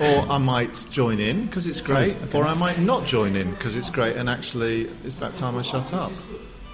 or 0.00 0.30
I 0.30 0.38
might 0.38 0.86
join 0.90 1.18
in 1.18 1.46
because 1.46 1.66
it's 1.66 1.80
great, 1.80 2.16
oh, 2.20 2.24
okay. 2.24 2.38
or 2.38 2.44
I 2.44 2.54
might 2.54 2.78
not 2.78 3.06
join 3.06 3.34
in 3.36 3.50
because 3.52 3.76
it's 3.76 3.90
great, 3.90 4.16
and 4.16 4.28
actually 4.28 4.90
it's 5.04 5.14
about 5.14 5.36
time 5.36 5.56
I 5.56 5.62
shut 5.62 5.92
up. 5.94 6.12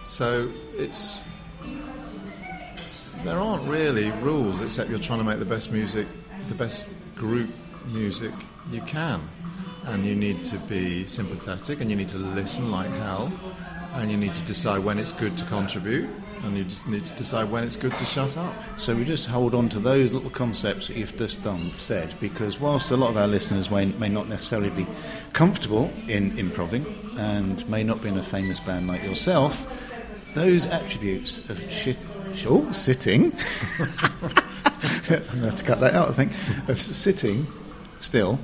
So 0.05 0.51
it's 0.77 1.23
there 3.25 3.37
aren't 3.37 3.69
really 3.69 4.11
rules 4.23 4.63
except 4.63 4.91
you're 4.91 4.99
trying 4.99 5.21
to 5.21 5.25
make 5.25 5.39
the 5.39 5.45
best 5.45 5.71
music, 5.71 6.09
the 6.49 6.55
best 6.55 6.87
group 7.15 7.51
music 7.87 8.33
you 8.71 8.81
can 8.83 9.21
and 9.91 10.07
you 10.07 10.15
need 10.15 10.45
to 10.45 10.57
be 10.61 11.07
sympathetic 11.09 11.81
and 11.81 11.91
you 11.91 11.97
need 11.97 12.09
to 12.09 12.17
listen 12.17 12.71
like 12.71 12.91
hell 12.91 13.33
and 13.95 14.09
you 14.11 14.17
need 14.17 14.35
to 14.37 14.43
decide 14.45 14.79
when 14.85 14.99
it's 15.01 15.11
good 15.11 15.37
to 15.37 15.45
contribute 15.47 16.09
and 16.45 16.57
you 16.57 16.65
just 16.65 16.87
need 16.87 17.05
to 17.05 17.13
decide 17.15 17.51
when 17.51 17.65
it's 17.65 17.77
good 17.77 17.91
to 17.93 18.05
shut 18.05 18.37
up. 18.37 18.55
So 18.77 18.95
we 18.95 19.05
just 19.05 19.27
hold 19.27 19.55
on 19.55 19.69
to 19.71 19.81
those 19.81 20.13
little 20.13 20.31
concepts 20.31 20.87
that 20.87 20.97
you've 20.97 21.17
just 21.17 21.43
done, 21.43 21.73
said, 21.77 22.15
because 22.21 22.59
whilst 22.61 22.93
a 22.93 22.97
lot 22.97 23.11
of 23.11 23.17
our 23.17 23.27
listeners 23.27 23.69
may, 23.69 23.87
may 23.87 24.09
not 24.09 24.29
necessarily 24.29 24.71
be 24.71 24.87
comfortable 25.33 25.93
in 26.07 26.39
improving 26.39 26.87
and 27.19 27.69
may 27.69 27.83
not 27.83 28.01
be 28.01 28.09
in 28.09 28.17
a 28.17 28.23
famous 28.23 28.61
band 28.61 28.87
like 28.87 29.03
yourself, 29.03 29.67
those 30.35 30.67
attributes 30.67 31.41
of 31.51 31.61
shit, 31.71 31.99
sitting, 32.71 33.33
I'm 33.81 34.35
going 35.09 35.25
to 35.25 35.47
have 35.47 35.57
to 35.57 35.65
cut 35.65 35.81
that 35.81 35.95
out, 35.95 36.09
I 36.09 36.13
think, 36.13 36.33
of 36.69 36.81
sitting 36.81 37.49
still 37.99 38.39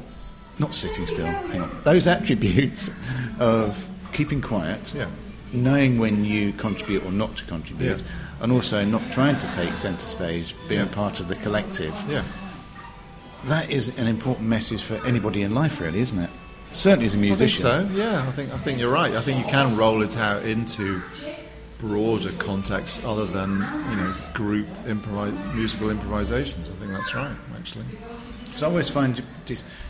not 0.59 0.75
sitting 0.75 1.07
still, 1.07 1.27
hang 1.27 1.61
on, 1.61 1.83
those 1.85 2.07
attributes 2.07 2.91
of 3.39 3.87
keeping 4.13 4.41
quiet, 4.41 4.95
yeah. 4.95 5.09
knowing 5.53 5.99
when 5.99 6.25
you 6.25 6.53
contribute 6.55 7.05
or 7.05 7.13
not 7.13 7.37
to 7.37 7.45
contribute, 7.45 7.99
yeah. 7.99 8.05
and 8.41 8.53
also 8.53 8.85
not 8.85 9.11
trying 9.13 9.39
to 9.39 9.47
take 9.53 9.77
centre 9.77 10.07
stage, 10.07 10.55
being 10.69 10.87
yeah. 10.87 10.95
part 10.95 11.21
of 11.21 11.29
the 11.29 11.37
collective. 11.37 11.95
Yeah. 12.09 12.25
That 13.45 13.71
is 13.71 13.89
an 13.99 14.07
important 14.07 14.49
message 14.49 14.83
for 14.83 14.95
anybody 15.07 15.43
in 15.43 15.55
life, 15.55 15.81
really, 15.81 16.01
isn't 16.01 16.19
it? 16.19 16.31
Certainly 16.73 17.07
as 17.07 17.15
a 17.15 17.19
musician. 17.19 17.67
I 17.67 17.79
think 17.79 17.93
so, 17.93 17.97
yeah. 17.97 18.27
I 18.27 18.33
think, 18.33 18.53
I 18.53 18.59
think 18.59 18.79
you're 18.79 18.93
right. 18.93 19.13
I 19.13 19.21
think 19.21 19.45
you 19.45 19.51
can 19.51 19.77
roll 19.77 20.03
it 20.03 20.17
out 20.17 20.45
into 20.45 21.03
broader 21.79 22.33
context 22.39 23.05
other 23.05 23.27
than, 23.27 23.51
you 23.91 23.97
know, 23.97 24.15
group 24.33 24.67
musical 25.55 25.91
improvisations. 25.91 26.71
I 26.71 26.73
think 26.81 26.93
that's 26.93 27.15
right, 27.15 27.37
actually. 27.57 27.85
Because 28.57 28.69
I 28.69 28.71
always 28.71 28.89
find, 28.89 29.23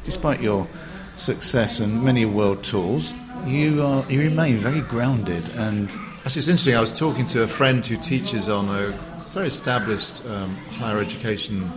despite 0.02 0.40
your 0.40 0.66
success 1.14 1.78
and 1.78 2.02
many 2.02 2.24
world 2.24 2.64
tours, 2.64 3.14
you 3.46 3.80
are 3.80 4.04
you 4.10 4.18
remain 4.18 4.58
very 4.58 4.80
grounded 4.80 5.48
and. 5.50 5.88
Actually, 6.24 6.40
it's 6.40 6.48
interesting. 6.48 6.74
I 6.74 6.80
was 6.80 6.92
talking 6.92 7.26
to 7.26 7.44
a 7.44 7.46
friend 7.46 7.86
who 7.86 7.96
teaches 7.96 8.48
on 8.48 8.68
a 8.68 8.90
very 9.30 9.46
established 9.46 10.20
um, 10.26 10.56
higher 10.80 10.98
education 10.98 11.70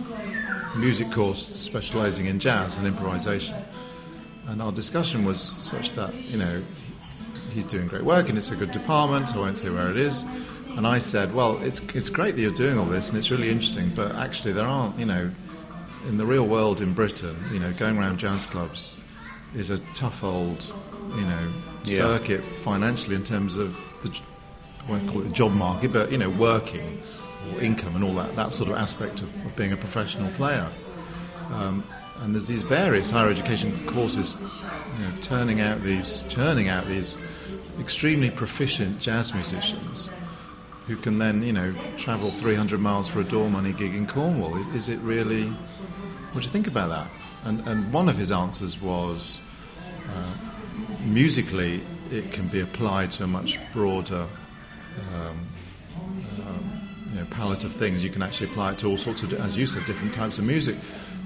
music 0.74 1.12
course 1.12 1.46
specialising 1.46 2.26
in 2.26 2.40
jazz 2.40 2.76
and 2.76 2.88
improvisation, 2.88 3.54
and 4.48 4.60
our 4.60 4.72
discussion 4.72 5.24
was 5.24 5.40
such 5.40 5.92
that 5.92 6.12
you 6.12 6.38
know 6.38 6.60
he's 7.52 7.66
doing 7.66 7.86
great 7.86 8.02
work 8.02 8.28
and 8.28 8.36
it's 8.36 8.50
a 8.50 8.56
good 8.56 8.72
department. 8.72 9.32
I 9.32 9.38
won't 9.38 9.56
say 9.56 9.70
where 9.70 9.88
it 9.90 9.96
is. 9.96 10.24
And 10.76 10.88
I 10.88 10.98
said, 10.98 11.32
well, 11.32 11.62
it's 11.62 11.78
it's 11.94 12.10
great 12.10 12.34
that 12.34 12.40
you're 12.40 12.50
doing 12.50 12.78
all 12.78 12.86
this 12.86 13.10
and 13.10 13.16
it's 13.18 13.30
really 13.30 13.48
interesting, 13.48 13.92
but 13.94 14.12
actually 14.16 14.54
there 14.54 14.66
aren't 14.66 14.98
you 14.98 15.06
know 15.06 15.30
in 16.06 16.18
the 16.18 16.26
real 16.26 16.46
world 16.46 16.80
in 16.80 16.94
Britain, 16.94 17.36
you 17.52 17.58
know, 17.58 17.72
going 17.72 17.98
around 17.98 18.18
jazz 18.18 18.46
clubs 18.46 18.96
is 19.54 19.70
a 19.70 19.78
tough 19.94 20.22
old, 20.22 20.72
you 21.14 21.22
know, 21.22 21.52
yeah. 21.84 21.98
circuit 21.98 22.42
financially 22.62 23.16
in 23.16 23.24
terms 23.24 23.56
of 23.56 23.76
the, 24.02 24.18
I 24.86 24.90
won't 24.90 25.08
call 25.08 25.20
it 25.20 25.24
the 25.24 25.30
job 25.30 25.52
market, 25.52 25.92
but 25.92 26.10
you 26.10 26.18
know, 26.18 26.30
working 26.30 27.02
or 27.52 27.60
income 27.60 27.96
and 27.96 28.04
all 28.04 28.14
that 28.14 28.34
that 28.36 28.52
sort 28.52 28.70
of 28.70 28.76
aspect 28.76 29.20
of, 29.22 29.28
of 29.46 29.56
being 29.56 29.72
a 29.72 29.76
professional 29.76 30.30
player. 30.32 30.68
Um, 31.50 31.84
and 32.20 32.34
there's 32.34 32.46
these 32.46 32.62
various 32.62 33.10
higher 33.10 33.30
education 33.30 33.86
courses, 33.86 34.36
you 34.98 35.04
know, 35.04 35.12
turning 35.20 35.60
out 35.60 35.82
these, 35.82 36.24
churning 36.28 36.68
out 36.68 36.86
these 36.86 37.16
extremely 37.78 38.30
proficient 38.30 39.00
jazz 39.00 39.32
musicians 39.32 40.10
who 40.90 40.96
can 40.96 41.18
then, 41.18 41.40
you 41.40 41.52
know, 41.52 41.72
travel 41.96 42.32
300 42.32 42.80
miles 42.80 43.08
for 43.08 43.20
a 43.20 43.24
door 43.24 43.48
money 43.48 43.72
gig 43.72 43.94
in 43.94 44.08
Cornwall. 44.08 44.56
Is 44.74 44.88
it 44.88 44.98
really 44.98 45.52
what 46.32 46.40
do 46.42 46.46
you 46.46 46.52
think 46.52 46.66
about 46.66 46.90
that? 46.90 47.10
And, 47.44 47.60
and 47.68 47.92
one 47.92 48.08
of 48.08 48.16
his 48.16 48.30
answers 48.30 48.80
was 48.80 49.40
uh, 50.08 50.34
musically, 51.04 51.82
it 52.10 52.32
can 52.32 52.48
be 52.48 52.60
applied 52.60 53.10
to 53.12 53.24
a 53.24 53.26
much 53.26 53.58
broader 53.72 54.26
um, 55.12 55.48
um, 56.46 56.88
you 57.08 57.20
know, 57.20 57.26
palette 57.30 57.64
of 57.64 57.72
things. 57.72 58.02
You 58.02 58.10
can 58.10 58.22
actually 58.22 58.50
apply 58.50 58.72
it 58.72 58.78
to 58.78 58.88
all 58.88 58.96
sorts 58.96 59.22
of, 59.22 59.32
as 59.34 59.56
you 59.56 59.66
said, 59.66 59.84
different 59.86 60.12
types 60.12 60.38
of 60.38 60.44
music. 60.44 60.76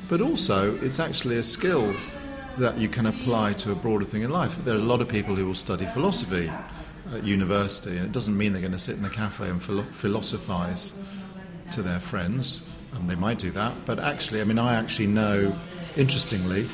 But 0.08 0.20
also, 0.20 0.76
it's 0.76 0.98
actually 0.98 1.36
a 1.36 1.42
skill 1.42 1.94
that 2.58 2.78
you 2.78 2.88
can 2.88 3.06
apply 3.06 3.54
to 3.54 3.72
a 3.72 3.74
broader 3.74 4.04
thing 4.04 4.22
in 4.22 4.30
life. 4.30 4.56
There 4.64 4.74
are 4.74 4.78
a 4.78 4.82
lot 4.82 5.00
of 5.00 5.08
people 5.08 5.34
who 5.34 5.46
will 5.46 5.54
study 5.54 5.86
philosophy 5.86 6.50
at 7.12 7.24
university, 7.24 7.96
and 7.96 8.06
it 8.06 8.12
doesn't 8.12 8.36
mean 8.36 8.52
they're 8.52 8.62
going 8.62 8.72
to 8.72 8.78
sit 8.78 8.96
in 8.96 9.04
a 9.04 9.10
cafe 9.10 9.48
and 9.48 9.62
philo- 9.62 9.86
philosophize 9.92 10.92
to 11.70 11.82
their 11.82 12.00
friends 12.00 12.60
and 12.94 13.10
they 13.10 13.14
might 13.14 13.38
do 13.38 13.50
that. 13.52 13.72
But 13.84 13.98
actually, 13.98 14.40
I 14.40 14.44
mean, 14.44 14.58
I 14.58 14.74
actually 14.74 15.08
know, 15.08 15.56
interestingly, 15.96 16.68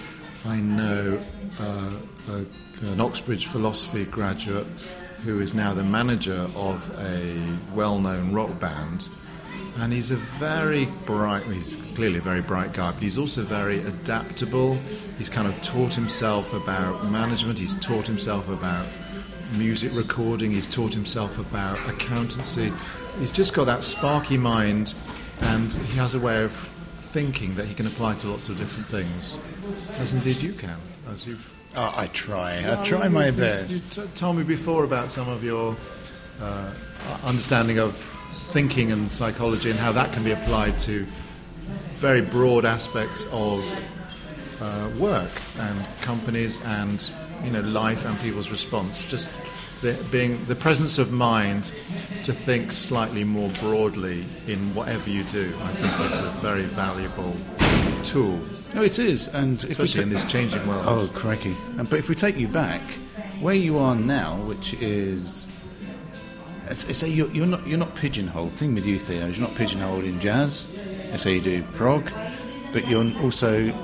I 0.44 0.56
know 0.56 1.20
uh, 1.58 1.90
a, 2.28 2.86
an 2.86 3.00
Oxbridge 3.00 3.46
philosophy 3.46 4.04
graduate 4.04 4.66
who 5.24 5.40
is 5.40 5.52
now 5.52 5.74
the 5.74 5.84
manager 5.84 6.48
of 6.54 6.98
a 6.98 7.58
well-known 7.74 8.32
rock 8.32 8.58
band. 8.58 9.08
And 9.76 9.92
he's 9.92 10.10
a 10.10 10.16
very 10.16 10.86
bright, 11.06 11.44
he's 11.44 11.76
clearly 11.94 12.18
a 12.18 12.22
very 12.22 12.40
bright 12.40 12.72
guy, 12.72 12.90
but 12.90 13.02
he's 13.02 13.18
also 13.18 13.42
very 13.42 13.80
adaptable. 13.80 14.78
He's 15.16 15.28
kind 15.28 15.46
of 15.46 15.60
taught 15.62 15.94
himself 15.94 16.52
about 16.52 17.10
management, 17.10 17.58
he's 17.58 17.74
taught 17.76 18.06
himself 18.06 18.48
about 18.48 18.86
music 19.52 19.92
recording, 19.94 20.50
he's 20.52 20.66
taught 20.66 20.94
himself 20.94 21.38
about 21.38 21.78
accountancy. 21.88 22.72
He's 23.18 23.30
just 23.30 23.54
got 23.54 23.64
that 23.64 23.84
sparky 23.84 24.38
mind 24.38 24.94
and 25.40 25.72
he 25.72 25.98
has 25.98 26.14
a 26.14 26.20
way 26.20 26.42
of 26.42 26.52
thinking 26.98 27.56
that 27.56 27.66
he 27.66 27.74
can 27.74 27.86
apply 27.86 28.14
to 28.14 28.28
lots 28.28 28.48
of 28.48 28.58
different 28.58 28.86
things, 28.86 29.36
as 29.98 30.12
indeed 30.12 30.36
you 30.36 30.52
can, 30.52 30.76
as 31.10 31.26
you've. 31.26 31.44
Oh, 31.76 31.92
I 31.96 32.08
try. 32.08 32.58
I 32.58 32.86
try 32.86 33.08
my 33.08 33.26
you, 33.26 33.32
best. 33.32 33.96
You, 33.96 34.04
t- 34.04 34.10
told 34.14 34.36
me 34.36 34.42
before 34.42 34.84
about 34.84 35.10
some 35.10 35.28
of 35.28 35.44
your 35.44 35.76
uh, 36.40 36.72
understanding 37.24 37.78
of 37.78 37.96
thinking 38.48 38.90
and 38.92 39.08
psychology 39.10 39.70
and 39.70 39.78
how 39.78 39.92
that 39.92 40.12
can 40.12 40.24
be 40.24 40.32
applied 40.32 40.78
to 40.80 41.06
very 41.96 42.20
broad 42.20 42.64
aspects 42.64 43.26
of 43.30 43.64
uh, 44.60 44.90
work 44.98 45.30
and 45.58 45.86
companies 46.02 46.60
and 46.64 47.10
you 47.44 47.50
know 47.50 47.60
life 47.60 48.04
and 48.04 48.18
people's 48.20 48.50
response. 48.50 49.02
Just 49.04 49.28
the, 49.80 49.94
being 50.10 50.44
the 50.46 50.54
presence 50.54 50.98
of 50.98 51.10
mind 51.10 51.72
to 52.24 52.32
think 52.32 52.72
slightly 52.72 53.24
more 53.24 53.48
broadly 53.60 54.26
in 54.46 54.74
whatever 54.74 55.08
you 55.08 55.24
do, 55.24 55.54
I 55.62 55.72
think 55.74 56.10
is 56.10 56.18
a 56.18 56.30
very 56.42 56.64
valuable 56.64 57.36
tool. 58.04 58.40
No, 58.74 58.82
it 58.82 58.98
is, 58.98 59.28
and 59.28 59.64
especially 59.64 60.00
ta- 60.00 60.02
in 60.02 60.10
this 60.10 60.24
changing 60.24 60.66
world. 60.66 60.84
Oh, 60.86 61.10
crikey! 61.14 61.56
And, 61.78 61.88
but 61.88 61.98
if 61.98 62.08
we 62.08 62.14
take 62.14 62.36
you 62.36 62.46
back, 62.46 62.82
where 63.40 63.54
you 63.54 63.78
are 63.78 63.94
now, 63.94 64.36
which 64.42 64.74
is. 64.74 65.46
Say 66.72 67.08
you're, 67.08 67.28
you're 67.32 67.46
not 67.46 67.66
you're 67.66 67.78
not 67.78 67.96
pigeonholed. 67.96 68.52
Thing 68.52 68.76
with 68.76 68.86
you, 68.86 68.96
Theo, 68.96 69.26
is 69.26 69.36
you're 69.36 69.48
not 69.48 69.56
pigeonholed 69.56 70.04
in 70.04 70.20
jazz. 70.20 70.68
Let's 71.10 71.24
say 71.24 71.34
you 71.34 71.40
do 71.40 71.64
prog, 71.74 72.08
but 72.72 72.86
you're 72.86 73.12
also. 73.22 73.74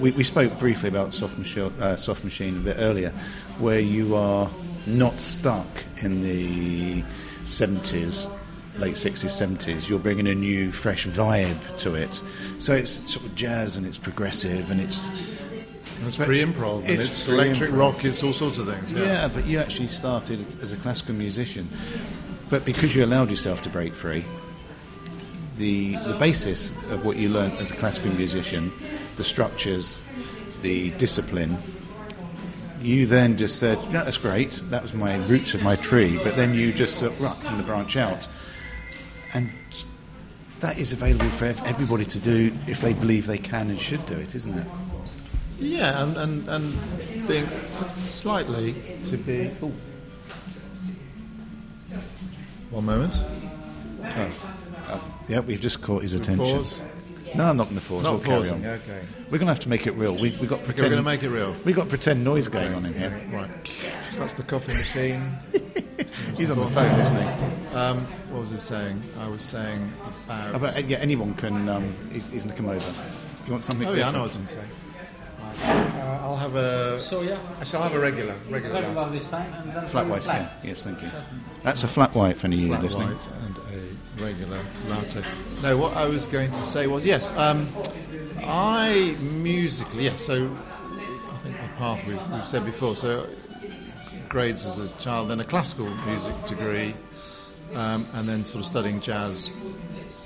We, 0.00 0.12
we 0.12 0.24
spoke 0.24 0.58
briefly 0.58 0.88
about 0.88 1.12
soft 1.12 1.36
machine, 1.38 1.72
uh, 1.80 1.96
soft 1.96 2.24
machine 2.24 2.56
a 2.56 2.60
bit 2.60 2.76
earlier, 2.78 3.10
where 3.58 3.80
you 3.80 4.14
are 4.16 4.50
not 4.86 5.20
stuck 5.20 5.66
in 5.98 6.22
the 6.22 7.02
70s, 7.44 8.30
late 8.78 8.94
60s, 8.94 9.26
70s. 9.26 9.88
You're 9.88 9.98
bringing 9.98 10.26
a 10.28 10.34
new, 10.34 10.72
fresh 10.72 11.06
vibe 11.06 11.58
to 11.78 11.94
it. 11.94 12.22
So 12.58 12.72
it's 12.74 12.92
sort 13.12 13.26
of 13.26 13.34
jazz 13.34 13.76
and 13.76 13.86
it's 13.86 13.98
progressive 13.98 14.70
and 14.70 14.80
it's 14.80 14.98
It's 16.06 16.16
free 16.16 16.40
improv, 16.42 16.80
and 16.84 16.90
It's 16.90 17.04
it's 17.04 17.26
free 17.26 17.34
electric 17.34 17.70
improv. 17.70 17.78
rock, 17.78 18.04
it's 18.06 18.22
all 18.22 18.32
sorts 18.32 18.56
of 18.56 18.66
things. 18.66 18.92
Yeah. 18.92 19.04
Yeah. 19.04 19.28
but 19.28 19.46
you 19.46 19.58
actually 19.58 19.88
started 19.88 20.38
as 20.62 20.72
a 20.72 20.76
classical 20.76 21.14
musician. 21.14 21.68
But 22.48 22.64
because 22.64 22.96
you 22.96 23.04
allowed 23.04 23.28
yourself 23.30 23.60
to 23.62 23.68
break 23.68 23.92
free, 23.92 24.24
the 25.60 25.96
the 26.08 26.16
basis 26.18 26.70
of 26.90 27.04
what 27.04 27.16
you 27.16 27.28
learned 27.28 27.52
as 27.58 27.70
a 27.70 27.76
classical 27.76 28.10
musician, 28.12 28.72
the 29.16 29.24
structures, 29.24 30.02
the 30.62 30.90
discipline, 30.92 31.56
you 32.80 33.06
then 33.06 33.36
just 33.36 33.58
said, 33.58 33.78
"Yeah, 33.92 34.04
that's 34.04 34.16
great. 34.16 34.60
That 34.70 34.82
was 34.82 34.94
my 34.94 35.16
roots 35.26 35.54
of 35.54 35.62
my 35.62 35.76
tree." 35.76 36.18
But 36.22 36.36
then 36.36 36.54
you 36.54 36.72
just 36.72 36.98
said, 36.98 37.12
"Right, 37.20 37.36
I'm 37.36 37.44
going 37.44 37.58
to 37.58 37.62
branch 37.62 37.96
out," 37.96 38.26
and 39.34 39.50
that 40.60 40.78
is 40.78 40.92
available 40.92 41.30
for 41.30 41.46
everybody 41.64 42.04
to 42.06 42.18
do 42.18 42.52
if 42.66 42.80
they 42.80 42.94
believe 42.94 43.26
they 43.26 43.38
can 43.38 43.70
and 43.70 43.78
should 43.78 44.04
do 44.06 44.14
it, 44.14 44.34
isn't 44.34 44.58
it? 44.58 44.66
Yeah, 45.58 46.02
and, 46.02 46.16
and, 46.16 46.48
and 46.48 47.28
being 47.28 47.46
slightly 48.04 48.74
to 49.04 49.16
be. 49.18 49.48
One 52.70 52.86
moment. 52.86 53.20
Oh, 54.02 54.30
uh, 54.94 55.00
yeah, 55.28 55.40
we've 55.40 55.60
just 55.60 55.80
caught 55.82 56.02
his 56.02 56.14
attention. 56.14 56.56
Pause. 56.56 56.82
No, 57.34 57.44
I'm 57.44 57.56
not 57.56 57.68
going 57.68 57.80
to 57.80 57.86
pause. 57.86 58.02
Not 58.04 58.12
we'll 58.12 58.42
carry 58.42 58.50
on 58.50 58.66
okay 58.66 59.06
we're 59.30 59.38
going 59.38 59.46
to 59.46 59.52
have 59.52 59.60
to 59.60 59.68
make 59.68 59.86
it 59.86 59.92
real. 59.92 60.14
We, 60.14 60.30
we've 60.40 60.48
got 60.48 60.56
Okay, 60.56 60.66
pretend. 60.66 60.86
we're 60.86 61.02
going 61.02 61.04
to 61.04 61.10
make 61.10 61.22
it 61.22 61.28
real. 61.28 61.54
We've 61.64 61.76
got 61.76 61.88
pretend 61.88 62.24
noise 62.24 62.48
going 62.48 62.74
on 62.74 62.84
in 62.84 62.94
here. 62.94 63.22
Right. 63.32 63.48
That's 64.14 64.32
the 64.32 64.42
coffee 64.42 64.72
machine. 64.72 65.22
He's 66.36 66.50
on 66.50 66.58
the 66.58 66.66
phone 66.68 66.98
listening. 66.98 67.28
Um, 67.72 68.06
what 68.30 68.40
was 68.40 68.50
he 68.50 68.56
saying? 68.56 69.00
I 69.18 69.28
was 69.28 69.44
saying 69.44 69.92
about. 70.24 70.54
About, 70.56 70.88
yeah, 70.88 70.98
anyone 70.98 71.34
can. 71.34 71.68
Um, 71.68 71.94
he's, 72.10 72.28
he's 72.28 72.42
going 72.42 72.56
to 72.56 72.62
come 72.62 72.70
over. 72.70 72.94
You 73.46 73.52
want 73.52 73.64
something? 73.64 73.86
oh 73.86 73.94
yeah, 73.94 74.08
I 74.08 74.10
know 74.10 74.22
what 74.22 74.34
I 74.34 74.36
was 74.36 74.36
going 74.36 74.46
to 74.46 74.52
say. 74.52 74.64
Uh, 75.62 76.18
I'll 76.22 76.36
have 76.36 76.56
a. 76.56 76.89
So 77.00 77.22
yeah, 77.22 77.38
I 77.60 77.64
shall 77.64 77.82
have 77.82 77.94
a 77.94 77.98
regular, 77.98 78.34
regular, 78.48 78.74
regular 78.74 78.94
latte. 78.94 79.12
this 79.14 79.26
time 79.28 79.52
and 79.54 79.72
then 79.74 79.86
Flat 79.86 80.04
for 80.06 80.10
white 80.12 80.24
again. 80.24 80.48
Yes, 80.62 80.82
thank 80.82 81.02
you. 81.02 81.08
That's 81.62 81.82
a 81.82 81.88
flat 81.88 82.14
white 82.14 82.36
for 82.38 82.46
any 82.46 82.56
of 82.56 82.62
you 82.62 82.68
flat 82.68 82.82
listening. 82.82 83.08
white 83.08 83.28
and 83.44 83.58
a 83.58 84.22
regular 84.24 84.58
latte. 84.88 85.22
No, 85.62 85.76
what 85.76 85.96
I 85.96 86.06
was 86.06 86.26
going 86.26 86.52
to 86.52 86.62
say 86.62 86.86
was 86.86 87.04
yes. 87.04 87.30
Um, 87.32 87.66
I 88.42 89.16
musically, 89.20 90.04
yes. 90.04 90.22
So 90.22 90.56
I 91.32 91.38
think 91.38 91.56
the 91.56 91.68
path 91.78 92.06
we've, 92.06 92.30
we've 92.32 92.46
said 92.46 92.64
before. 92.64 92.96
So 92.96 93.26
grades 94.28 94.64
as 94.64 94.78
a 94.78 94.88
child, 95.00 95.28
then 95.30 95.40
a 95.40 95.44
classical 95.44 95.86
music 96.06 96.44
degree, 96.46 96.94
um, 97.74 98.06
and 98.14 98.28
then 98.28 98.44
sort 98.44 98.60
of 98.62 98.66
studying 98.66 99.00
jazz. 99.00 99.50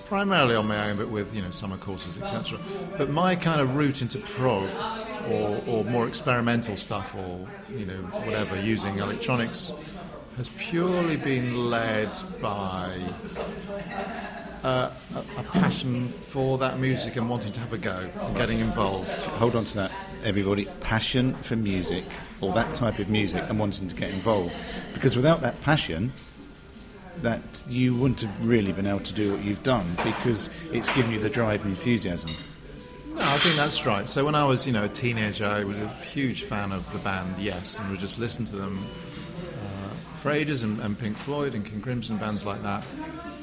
Primarily 0.07 0.55
on 0.55 0.69
my 0.69 0.91
own, 0.91 0.99
but 0.99 1.09
with 1.09 1.35
you 1.35 1.41
know 1.41 1.51
summer 1.51 1.79
courses, 1.79 2.19
etc. 2.19 2.59
But 2.99 3.11
my 3.11 3.35
kind 3.35 3.61
of 3.61 3.75
route 3.75 4.03
into 4.03 4.19
prog, 4.19 4.69
or, 5.31 5.63
or 5.67 5.85
more 5.85 6.07
experimental 6.07 6.77
stuff, 6.77 7.15
or 7.15 7.49
you 7.71 7.87
know 7.87 8.03
whatever, 8.25 8.61
using 8.61 8.99
electronics, 8.99 9.73
has 10.37 10.49
purely 10.59 11.17
been 11.17 11.71
led 11.71 12.11
by 12.41 12.99
uh, 14.63 14.91
a, 15.15 15.19
a 15.37 15.43
passion 15.45 16.09
for 16.09 16.59
that 16.59 16.79
music 16.79 17.17
and 17.17 17.29
wanting 17.29 17.53
to 17.53 17.61
have 17.61 17.73
a 17.73 17.79
go 17.79 18.11
and 18.21 18.37
getting 18.37 18.59
involved. 18.59 19.09
Hold 19.11 19.55
on 19.55 19.65
to 19.67 19.75
that, 19.75 19.93
everybody. 20.25 20.67
Passion 20.81 21.35
for 21.43 21.57
music 21.57 22.05
or 22.41 22.53
that 22.55 22.75
type 22.75 22.99
of 22.99 23.09
music 23.09 23.45
and 23.49 23.59
wanting 23.59 23.89
to 23.89 23.95
get 23.95 24.11
involved. 24.11 24.55
Because 24.93 25.17
without 25.17 25.41
that 25.43 25.61
passion, 25.61 26.13
that 27.23 27.43
you 27.69 27.95
wouldn't 27.95 28.21
have 28.23 28.47
really 28.47 28.73
been 28.73 28.87
able 28.87 29.01
to 29.01 29.15
do 29.15 29.33
what 29.33 29.45
you've 29.45 29.63
done 29.63 29.87
because 30.05 30.51
it's 30.73 30.93
given 30.95 31.13
you 31.13 31.21
the 31.21 31.31
drive 31.31 31.63
and 31.63 31.71
enthusiasm. 31.71 32.31
I 33.35 33.39
think 33.39 33.57
that's 33.57 33.85
right. 33.85 34.09
So 34.09 34.25
when 34.25 34.37
I 34.37 34.45
was, 34.45 34.65
you 34.65 34.73
know, 34.73 34.85
a 34.85 34.89
teenager, 34.89 35.45
I 35.45 35.65
was 35.65 35.77
a 35.81 35.89
huge 35.89 36.45
fan 36.45 36.71
of 36.71 36.91
the 36.93 37.01
band 37.01 37.35
Yes, 37.37 37.81
and 37.81 37.91
would 37.91 37.99
just 37.99 38.17
listen 38.17 38.45
to 38.45 38.55
them 38.55 38.87
uh, 39.61 39.91
for 40.21 40.31
ages, 40.31 40.63
and, 40.63 40.79
and 40.79 40.97
Pink 40.97 41.17
Floyd 41.17 41.57
and 41.57 41.67
King 41.67 41.81
Crimson 41.81 42.17
bands 42.17 42.45
like 42.47 42.63
that. 42.63 42.85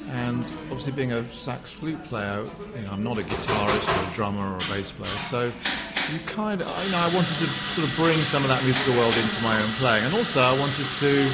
And 0.08 0.40
obviously, 0.70 0.92
being 0.92 1.12
a 1.12 1.30
sax 1.34 1.72
flute 1.72 2.02
player, 2.04 2.42
you 2.74 2.82
know, 2.82 2.90
I'm 2.90 3.04
not 3.04 3.18
a 3.18 3.22
guitarist 3.22 4.02
or 4.02 4.10
a 4.10 4.14
drummer 4.14 4.54
or 4.54 4.56
a 4.56 4.74
bass 4.74 4.90
player, 4.92 5.18
so 5.18 5.52
you 6.10 6.18
kind 6.20 6.62
of, 6.62 6.84
you 6.86 6.90
know, 6.90 6.98
I 6.98 7.14
wanted 7.14 7.36
to 7.36 7.46
sort 7.74 7.86
of 7.86 7.94
bring 7.94 8.16
some 8.20 8.42
of 8.44 8.48
that 8.48 8.64
musical 8.64 8.94
world 8.94 9.14
into 9.18 9.42
my 9.42 9.60
own 9.60 9.68
playing, 9.72 10.04
and 10.04 10.14
also 10.14 10.40
I 10.40 10.58
wanted 10.58 10.86
to 10.88 11.30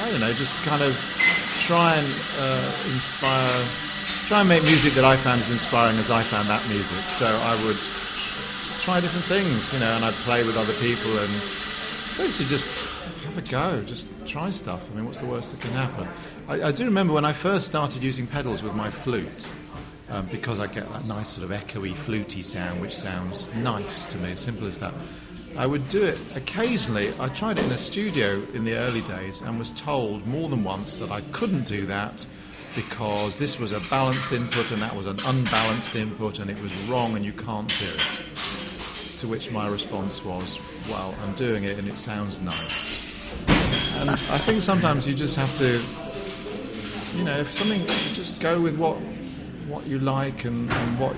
I 0.00 0.10
don't 0.12 0.20
know, 0.20 0.32
just 0.32 0.54
kind 0.62 0.82
of 0.82 0.96
try 1.66 1.96
and 1.96 2.06
uh, 2.38 2.72
inspire, 2.94 3.66
try 4.28 4.40
and 4.40 4.48
make 4.50 4.62
music 4.64 4.92
that 4.92 5.06
I 5.06 5.16
found 5.16 5.40
as 5.40 5.48
inspiring 5.48 5.96
as 5.96 6.10
I 6.10 6.22
found 6.22 6.50
that 6.50 6.62
music. 6.68 7.02
So 7.08 7.24
I 7.24 7.64
would 7.64 7.78
try 8.78 9.00
different 9.00 9.24
things, 9.24 9.72
you 9.72 9.78
know, 9.78 9.96
and 9.96 10.04
I'd 10.04 10.12
play 10.16 10.44
with 10.44 10.54
other 10.54 10.74
people 10.74 11.16
and 11.16 11.32
basically 12.14 12.44
just 12.44 12.68
have 13.24 13.38
a 13.38 13.40
go, 13.40 13.82
just 13.84 14.06
try 14.26 14.50
stuff. 14.50 14.82
I 14.92 14.94
mean, 14.94 15.06
what's 15.06 15.20
the 15.20 15.26
worst 15.26 15.52
that 15.52 15.62
can 15.62 15.70
happen? 15.70 16.06
I, 16.46 16.64
I 16.64 16.72
do 16.72 16.84
remember 16.84 17.14
when 17.14 17.24
I 17.24 17.32
first 17.32 17.64
started 17.64 18.02
using 18.02 18.26
pedals 18.26 18.62
with 18.62 18.74
my 18.74 18.90
flute. 18.90 19.46
Um, 20.10 20.26
because 20.26 20.60
I 20.60 20.66
get 20.66 20.90
that 20.92 21.06
nice 21.06 21.28
sort 21.28 21.50
of 21.50 21.56
echoey, 21.58 21.94
fluty 21.94 22.42
sound, 22.42 22.82
which 22.82 22.94
sounds 22.94 23.48
nice 23.54 24.04
to 24.06 24.18
me, 24.18 24.32
as 24.32 24.40
simple 24.40 24.66
as 24.66 24.76
that. 24.78 24.92
I 25.56 25.64
would 25.66 25.88
do 25.88 26.04
it 26.04 26.18
occasionally. 26.34 27.14
I 27.18 27.28
tried 27.28 27.58
it 27.58 27.64
in 27.64 27.72
a 27.72 27.78
studio 27.78 28.42
in 28.52 28.64
the 28.64 28.74
early 28.74 29.00
days 29.00 29.40
and 29.40 29.58
was 29.58 29.70
told 29.70 30.26
more 30.26 30.50
than 30.50 30.64
once 30.64 30.98
that 30.98 31.10
I 31.10 31.22
couldn't 31.32 31.66
do 31.66 31.86
that 31.86 32.26
because 32.74 33.36
this 33.36 33.58
was 33.58 33.72
a 33.72 33.80
balanced 33.88 34.32
input 34.32 34.70
and 34.70 34.82
that 34.82 34.94
was 34.94 35.06
an 35.06 35.18
unbalanced 35.26 35.96
input 35.96 36.38
and 36.38 36.50
it 36.50 36.60
was 36.62 36.74
wrong 36.82 37.16
and 37.16 37.24
you 37.24 37.32
can't 37.32 37.68
do 37.78 37.86
it. 37.86 39.18
To 39.18 39.26
which 39.26 39.50
my 39.50 39.68
response 39.68 40.24
was, 40.24 40.58
well, 40.88 41.14
I'm 41.24 41.34
doing 41.34 41.64
it 41.64 41.78
and 41.78 41.88
it 41.88 41.98
sounds 41.98 42.40
nice. 42.40 43.34
And 43.96 44.10
I 44.10 44.14
think 44.14 44.62
sometimes 44.62 45.06
you 45.06 45.14
just 45.14 45.36
have 45.36 45.58
to, 45.58 45.80
you 47.18 47.24
know, 47.24 47.38
if 47.38 47.52
something, 47.52 47.84
just 48.14 48.38
go 48.40 48.60
with 48.60 48.78
what 48.78 48.96
what 49.68 49.86
you 49.86 49.98
like 49.98 50.44
and, 50.46 50.72
and 50.72 50.98
what 50.98 51.14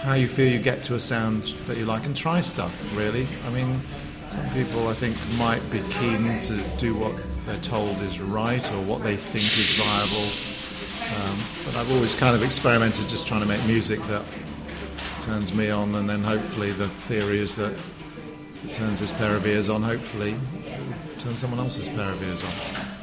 how 0.00 0.14
you 0.14 0.28
feel 0.28 0.50
you 0.50 0.58
get 0.58 0.82
to 0.82 0.94
a 0.94 1.00
sound 1.00 1.54
that 1.66 1.76
you 1.76 1.84
like 1.84 2.04
and 2.04 2.16
try 2.16 2.40
stuff 2.40 2.74
really 2.94 3.26
i 3.46 3.50
mean 3.50 3.80
some 4.28 4.48
people 4.50 4.88
i 4.88 4.94
think 4.94 5.16
might 5.38 5.62
be 5.70 5.80
keen 5.90 6.40
to 6.40 6.60
do 6.76 6.94
what 6.94 7.14
they're 7.46 7.60
told 7.60 7.96
is 8.02 8.20
right 8.20 8.70
or 8.72 8.82
what 8.82 9.02
they 9.02 9.16
think 9.16 9.44
is 9.44 9.76
viable 9.78 11.30
um, 11.30 11.38
but 11.64 11.76
i've 11.76 11.90
always 11.92 12.14
kind 12.14 12.34
of 12.34 12.42
experimented 12.42 13.08
just 13.08 13.26
trying 13.26 13.40
to 13.40 13.46
make 13.46 13.64
music 13.66 14.00
that 14.08 14.24
turns 15.22 15.54
me 15.54 15.70
on 15.70 15.94
and 15.94 16.08
then 16.08 16.22
hopefully 16.22 16.72
the 16.72 16.88
theory 17.08 17.38
is 17.38 17.54
that 17.54 17.72
it 18.64 18.72
turns 18.72 19.00
this 19.00 19.12
pair 19.12 19.36
of 19.36 19.46
ears 19.46 19.68
on 19.68 19.82
hopefully 19.82 20.32
it 20.64 20.80
will 20.80 21.20
turn 21.20 21.36
someone 21.36 21.60
else's 21.60 21.88
pair 21.88 22.10
of 22.10 22.22
ears 22.22 22.42
on 22.42 22.50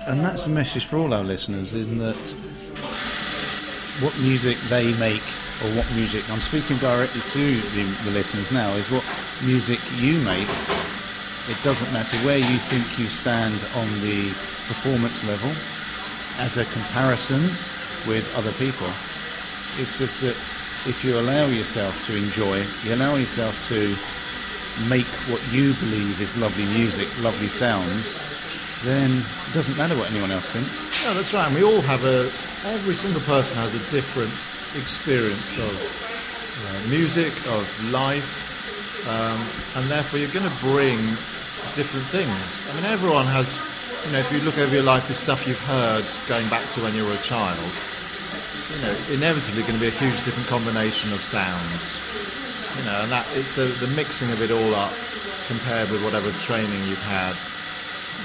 And 0.08 0.20
that's 0.20 0.44
the 0.44 0.50
message 0.50 0.86
for 0.86 0.98
all 0.98 1.14
our 1.14 1.24
listeners, 1.24 1.74
isn't 1.74 1.98
that 2.00 2.36
what 4.02 4.18
music 4.20 4.58
they 4.70 4.94
make 4.98 5.24
or 5.64 5.70
what 5.78 5.90
music, 5.96 6.30
I'm 6.30 6.42
speaking 6.42 6.78
directly 6.78 7.22
to 7.22 7.62
the, 7.62 7.84
the 8.04 8.12
listeners 8.12 8.52
now, 8.52 8.74
is 8.74 8.92
what 8.92 9.04
music 9.44 9.80
you 9.96 10.20
make. 10.20 10.50
It 11.50 11.58
doesn't 11.62 11.92
matter 11.92 12.16
where 12.26 12.38
you 12.38 12.58
think 12.72 12.98
you 12.98 13.10
stand 13.10 13.60
on 13.76 13.88
the 14.00 14.30
performance 14.68 15.24
level 15.26 15.52
as 16.38 16.56
a 16.56 16.64
comparison 16.66 17.52
with 18.08 18.26
other 18.38 18.54
people. 18.54 18.88
It's 19.78 19.98
just 19.98 20.22
that 20.22 20.38
if 20.88 21.04
you 21.04 21.20
allow 21.20 21.48
yourself 21.48 22.06
to 22.08 22.16
enjoy, 22.16 22.66
you 22.84 22.94
allow 22.94 23.16
yourself 23.16 23.56
to 23.68 23.96
make 24.88 25.06
what 25.28 25.42
you 25.52 25.74
believe 25.76 26.22
is 26.22 26.36
lovely 26.38 26.66
music, 26.66 27.08
lovely 27.22 27.50
sounds, 27.50 28.18
then 28.84 29.12
it 29.20 29.54
doesn't 29.54 29.78
matter 29.78 29.98
what 29.98 30.10
anyone 30.12 30.32
else 30.32 30.50
thinks. 30.50 31.04
Yeah, 31.04 31.14
that's 31.14 31.34
right. 31.34 31.48
And 31.48 31.56
we 31.56 31.64
all 31.64 31.82
have 31.82 32.06
a. 32.06 32.32
Every 32.66 32.96
single 32.96 33.22
person 33.22 33.58
has 33.58 33.74
a 33.74 33.90
different 33.90 34.32
experience 34.82 35.52
of 35.58 35.76
uh, 35.76 36.90
music, 36.90 37.34
of 37.48 37.68
life, 37.92 39.08
um, 39.10 39.46
and 39.76 39.92
therefore 39.92 40.20
you're 40.20 40.32
going 40.32 40.50
to 40.50 40.60
bring 40.60 41.18
different 41.74 42.06
things. 42.08 42.68
I 42.70 42.76
mean, 42.76 42.86
everyone 42.86 43.26
has. 43.26 43.62
You 44.06 44.12
know, 44.12 44.20
if 44.20 44.32
you 44.34 44.40
look 44.42 44.58
over 44.58 44.74
your 44.74 44.84
life, 44.84 45.08
the 45.08 45.14
stuff 45.14 45.48
you've 45.48 45.64
heard 45.64 46.04
going 46.28 46.50
back 46.50 46.70
to 46.72 46.82
when 46.82 46.94
you 46.94 47.06
were 47.06 47.14
a 47.14 47.24
child, 47.24 47.72
you 48.76 48.82
know, 48.82 48.92
it's 48.92 49.08
inevitably 49.10 49.62
going 49.62 49.76
to 49.76 49.80
be 49.80 49.88
a 49.88 49.96
huge 49.96 50.26
different 50.26 50.48
combination 50.50 51.14
of 51.14 51.24
sounds. 51.24 51.96
You 52.78 52.84
know, 52.84 53.02
and 53.04 53.12
that 53.12 53.26
it's 53.38 53.54
the, 53.56 53.66
the 53.80 53.88
mixing 53.96 54.30
of 54.32 54.42
it 54.42 54.52
all 54.52 54.76
up 54.76 54.92
compared 55.48 55.90
with 55.90 56.04
whatever 56.04 56.32
training 56.44 56.84
you've 56.88 57.02
had, 57.08 57.36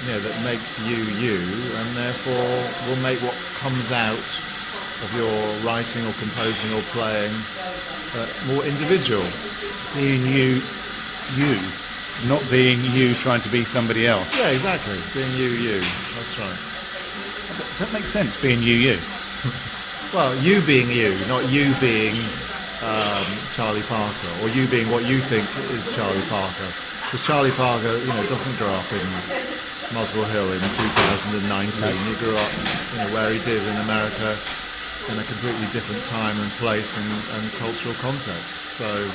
you 0.03 0.11
know, 0.11 0.19
that 0.19 0.43
makes 0.43 0.79
you 0.79 0.97
you, 1.15 1.39
and 1.79 1.95
therefore 1.95 2.49
will 2.89 3.01
make 3.01 3.19
what 3.21 3.35
comes 3.55 3.91
out 3.91 4.29
of 4.99 5.09
your 5.15 5.31
writing 5.63 6.05
or 6.05 6.13
composing 6.19 6.73
or 6.73 6.81
playing 6.91 7.31
uh, 8.15 8.27
more 8.47 8.65
individual. 8.65 9.25
Being 9.95 10.25
you, 10.25 10.61
you, 11.35 11.59
not 12.27 12.43
being 12.49 12.83
you 12.93 13.13
trying 13.13 13.41
to 13.41 13.49
be 13.49 13.65
somebody 13.65 14.07
else. 14.07 14.37
Yeah, 14.37 14.49
exactly. 14.49 14.99
Being 15.13 15.31
you, 15.35 15.49
you. 15.49 15.79
That's 16.15 16.37
right. 16.37 16.57
Does 17.57 17.79
that 17.79 17.93
make 17.93 18.05
sense? 18.05 18.35
Being 18.41 18.61
you, 18.61 18.75
you. 18.75 18.97
Well, 20.11 20.35
you 20.41 20.59
being 20.61 20.89
you, 20.89 21.13
not 21.27 21.47
you 21.51 21.71
being 21.79 22.15
um, 22.81 23.25
Charlie 23.53 23.83
Parker, 23.83 24.31
or 24.41 24.49
you 24.49 24.65
being 24.67 24.89
what 24.89 25.05
you 25.05 25.19
think 25.19 25.45
is 25.69 25.91
Charlie 25.95 26.25
Parker. 26.33 26.65
Because 27.05 27.21
Charlie 27.21 27.51
Parker, 27.51 27.95
you 27.95 28.07
know, 28.07 28.25
doesn't 28.25 28.57
grow 28.57 28.73
up 28.73 28.91
in 28.91 29.05
Muswell 29.93 30.25
Hill 30.25 30.51
in 30.53 30.61
2019. 30.61 31.95
He 32.07 32.15
grew 32.15 32.35
up, 32.35 32.51
you 32.91 32.97
know, 32.97 33.13
where 33.13 33.31
he 33.31 33.37
did 33.43 33.61
in 33.61 33.77
America, 33.77 34.37
in 35.09 35.19
a 35.19 35.23
completely 35.25 35.67
different 35.69 36.03
time 36.05 36.39
and 36.39 36.49
place 36.53 36.97
and, 36.97 37.11
and 37.33 37.51
cultural 37.53 37.93
context. 37.95 38.77
So, 38.77 39.09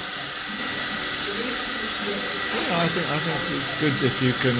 yeah, 2.54 2.80
I 2.80 2.88
think 2.88 3.06
I 3.10 3.18
think 3.18 3.60
it's 3.60 3.72
good 3.80 3.96
if 4.02 4.22
you 4.22 4.32
can 4.34 4.56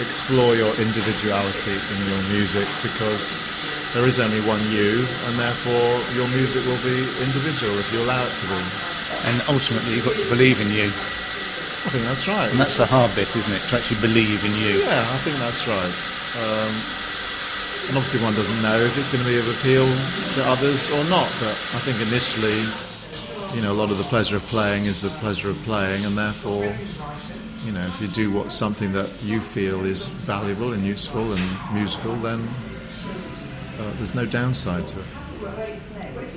explore 0.00 0.56
your 0.56 0.74
individuality 0.80 1.76
in 1.76 1.98
your 2.08 2.22
music 2.32 2.66
because 2.82 3.38
there 3.92 4.06
is 4.06 4.18
only 4.18 4.40
one 4.40 4.60
you, 4.70 5.06
and 5.26 5.38
therefore 5.38 6.00
your 6.16 6.28
music 6.28 6.64
will 6.64 6.80
be 6.80 7.04
individual 7.20 7.76
if 7.78 7.92
you 7.92 8.00
allow 8.02 8.24
it 8.24 8.34
to 8.40 8.46
be. 8.46 8.62
And 9.28 9.42
ultimately, 9.48 9.94
you've 9.94 10.04
got 10.04 10.16
to 10.16 10.28
believe 10.28 10.60
in 10.60 10.70
you. 10.70 10.86
I 11.84 11.90
think 11.90 12.04
that's 12.04 12.26
right. 12.26 12.50
And 12.50 12.58
that's 12.58 12.78
the 12.78 12.86
hard 12.86 13.14
bit, 13.14 13.34
isn't 13.36 13.52
it? 13.52 13.60
To 13.68 13.76
actually 13.76 14.00
believe 14.00 14.44
in 14.44 14.54
you. 14.54 14.80
Yeah, 14.80 15.04
I 15.10 15.18
think 15.18 15.36
that's 15.38 15.66
right. 15.68 15.94
Um, 16.40 16.72
and 17.88 17.98
obviously, 17.98 18.22
one 18.22 18.34
doesn't 18.34 18.62
know 18.62 18.80
if 18.80 18.96
it's 18.96 19.08
going 19.10 19.22
to 19.22 19.28
be 19.28 19.36
of 19.36 19.46
appeal 19.48 19.84
to 20.38 20.40
others 20.46 20.90
or 20.90 21.04
not. 21.10 21.28
But 21.38 21.58
I 21.74 21.80
think 21.84 22.00
initially, 22.00 22.64
you 23.54 23.60
know, 23.62 23.72
a 23.72 23.74
lot 23.74 23.90
of 23.90 23.98
the 23.98 24.04
pleasure 24.04 24.36
of 24.36 24.44
playing 24.44 24.84
is 24.86 25.00
the 25.00 25.10
pleasure 25.20 25.50
of 25.50 25.56
playing, 25.62 26.04
and 26.04 26.16
therefore, 26.16 26.74
you 27.64 27.72
know, 27.72 27.84
if 27.86 28.00
you 28.00 28.08
do 28.08 28.30
what 28.32 28.52
something 28.52 28.92
that 28.92 29.10
you 29.22 29.40
feel 29.40 29.84
is 29.84 30.06
valuable 30.06 30.72
and 30.72 30.84
useful 30.86 31.32
and 31.32 31.74
musical, 31.74 32.14
then 32.16 32.46
uh, 33.78 33.92
there's 33.96 34.14
no 34.14 34.24
downside 34.26 34.86
to 34.88 35.00
it. 35.00 35.06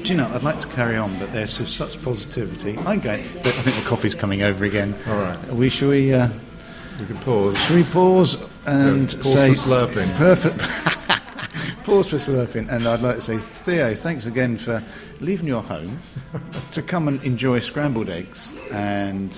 Do 0.03 0.09
you 0.11 0.17
know, 0.17 0.27
I'd 0.33 0.43
like 0.43 0.59
to 0.59 0.67
carry 0.67 0.97
on, 0.97 1.17
but 1.19 1.31
there's 1.31 1.57
just 1.57 1.75
such 1.77 2.01
positivity. 2.03 2.77
I 2.77 2.95
get, 2.97 3.21
but 3.43 3.47
I 3.47 3.61
think 3.61 3.75
the 3.77 3.89
coffee's 3.89 4.15
coming 4.15 4.41
over 4.43 4.65
again. 4.65 4.95
All 5.07 5.15
right. 5.17 5.53
We 5.53 5.69
shall 5.69 5.89
we? 5.89 6.13
Uh, 6.13 6.29
We 6.99 7.05
can 7.05 7.17
pause. 7.19 7.57
shall 7.59 7.75
we 7.77 7.83
pause 7.83 8.37
and 8.65 9.11
Yeah, 9.13 9.21
pause 9.21 9.33
say 9.33 9.49
slurping. 9.51 10.15
Perfect. 10.15 10.61
pause 11.85 12.09
for 12.09 12.15
slurping, 12.17 12.67
and 12.69 12.87
I'd 12.87 13.01
like 13.01 13.15
to 13.15 13.21
say, 13.21 13.37
Theo, 13.37 13.93
thanks 13.93 14.25
again 14.25 14.57
for 14.57 14.83
leaving 15.19 15.45
your 15.45 15.61
home 15.61 15.99
to 16.71 16.81
come 16.81 17.07
and 17.07 17.23
enjoy 17.23 17.59
scrambled 17.59 18.09
eggs 18.09 18.51
and 18.71 19.33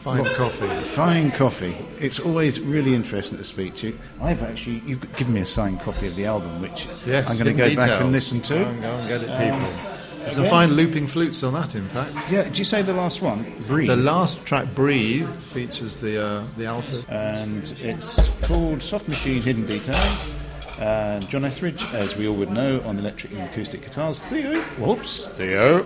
Fine 0.00 0.24
coffee. 0.34 0.68
fine 0.84 1.30
coffee. 1.32 1.76
It's 1.98 2.18
always 2.18 2.60
really 2.60 2.94
interesting 2.94 3.36
to 3.38 3.44
speak 3.44 3.76
to 3.76 3.88
you. 3.88 3.98
I've 4.22 4.42
actually, 4.42 4.82
you've 4.86 5.00
given 5.14 5.34
me 5.34 5.40
a 5.42 5.44
signed 5.44 5.80
copy 5.80 6.06
of 6.06 6.16
the 6.16 6.24
album, 6.26 6.62
which 6.62 6.88
Yes, 7.06 7.28
I'm 7.28 7.36
going 7.36 7.56
to 7.56 7.68
go 7.70 7.76
back 7.76 8.00
and 8.00 8.10
listen 8.10 8.40
to. 8.42 8.56
Um, 8.56 8.68
and, 8.74 8.82
go 8.82 8.88
and 8.94 9.08
get 9.08 9.22
it, 9.22 9.52
people. 9.52 9.92
There's 10.20 10.34
some 10.34 10.46
fine 10.46 10.72
looping 10.72 11.06
flutes 11.08 11.42
on 11.42 11.52
that, 11.52 11.74
in 11.74 11.86
fact. 11.88 12.16
Yeah, 12.30 12.44
did 12.44 12.56
you 12.58 12.64
say 12.64 12.82
the 12.82 12.94
last 12.94 13.20
one? 13.20 13.44
Breathe. 13.68 13.88
The 13.88 13.96
last 13.96 14.44
track, 14.44 14.74
"Breathe," 14.74 15.28
features 15.28 15.98
the 15.98 16.20
uh, 16.24 16.44
the 16.56 16.66
alto. 16.66 17.00
and 17.08 17.72
it's 17.80 18.28
called 18.42 18.82
Soft 18.82 19.06
Machine 19.06 19.40
Hidden 19.40 19.66
Details. 19.66 20.30
Uh, 20.78 21.20
John 21.20 21.44
Etheridge, 21.44 21.82
as 21.94 22.16
we 22.16 22.28
all 22.28 22.36
would 22.36 22.50
know, 22.50 22.80
on 22.82 22.96
the 22.96 23.02
electric 23.02 23.32
and 23.32 23.42
acoustic 23.42 23.82
guitars. 23.82 24.24
Theo, 24.26 24.60
whoops, 24.78 25.28
Theo, 25.28 25.84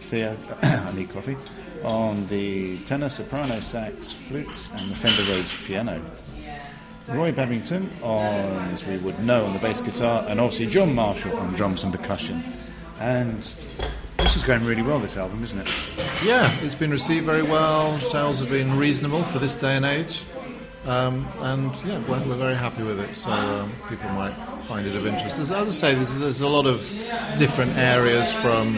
Theo, 0.00 0.36
I 0.62 0.92
need 0.94 1.10
coffee. 1.10 1.36
On 1.84 2.26
the 2.26 2.78
tenor, 2.80 3.08
soprano, 3.08 3.60
sax, 3.60 4.12
flutes, 4.12 4.68
and 4.72 4.90
the 4.90 4.96
Fender 4.96 5.32
Rhodes 5.32 5.66
piano. 5.66 6.02
Roy 7.08 7.30
Babbington 7.30 7.88
on, 8.02 8.72
as 8.72 8.84
we 8.84 8.98
would 8.98 9.18
know, 9.24 9.44
on 9.44 9.52
the 9.52 9.60
bass 9.60 9.80
guitar, 9.80 10.24
and 10.28 10.40
obviously 10.40 10.66
John 10.66 10.92
Marshall 10.92 11.36
on 11.36 11.54
drums 11.54 11.84
and 11.84 11.92
percussion. 11.92 12.42
And 12.98 13.42
this 14.16 14.34
is 14.34 14.42
going 14.42 14.64
really 14.64 14.82
well, 14.82 14.98
this 14.98 15.16
album, 15.16 15.44
isn't 15.44 15.60
it? 15.60 15.70
Yeah, 16.24 16.50
it's 16.62 16.74
been 16.74 16.90
received 16.90 17.24
very 17.24 17.44
well. 17.44 17.96
Sales 17.98 18.40
have 18.40 18.48
been 18.48 18.76
reasonable 18.76 19.22
for 19.22 19.38
this 19.38 19.54
day 19.54 19.76
and 19.76 19.84
age, 19.84 20.22
um, 20.88 21.26
and 21.40 21.74
yeah, 21.84 21.98
we're, 22.08 22.22
we're 22.26 22.36
very 22.36 22.54
happy 22.54 22.82
with 22.82 23.00
it. 23.00 23.14
So 23.14 23.30
um, 23.30 23.72
people 23.88 24.08
might 24.10 24.34
find 24.66 24.86
it 24.86 24.96
of 24.96 25.06
interest. 25.06 25.38
As, 25.38 25.50
as 25.50 25.68
I 25.68 25.70
say, 25.70 25.94
there's, 25.94 26.18
there's 26.18 26.40
a 26.40 26.48
lot 26.48 26.66
of 26.66 26.80
different 27.36 27.76
areas 27.76 28.32
from 28.32 28.74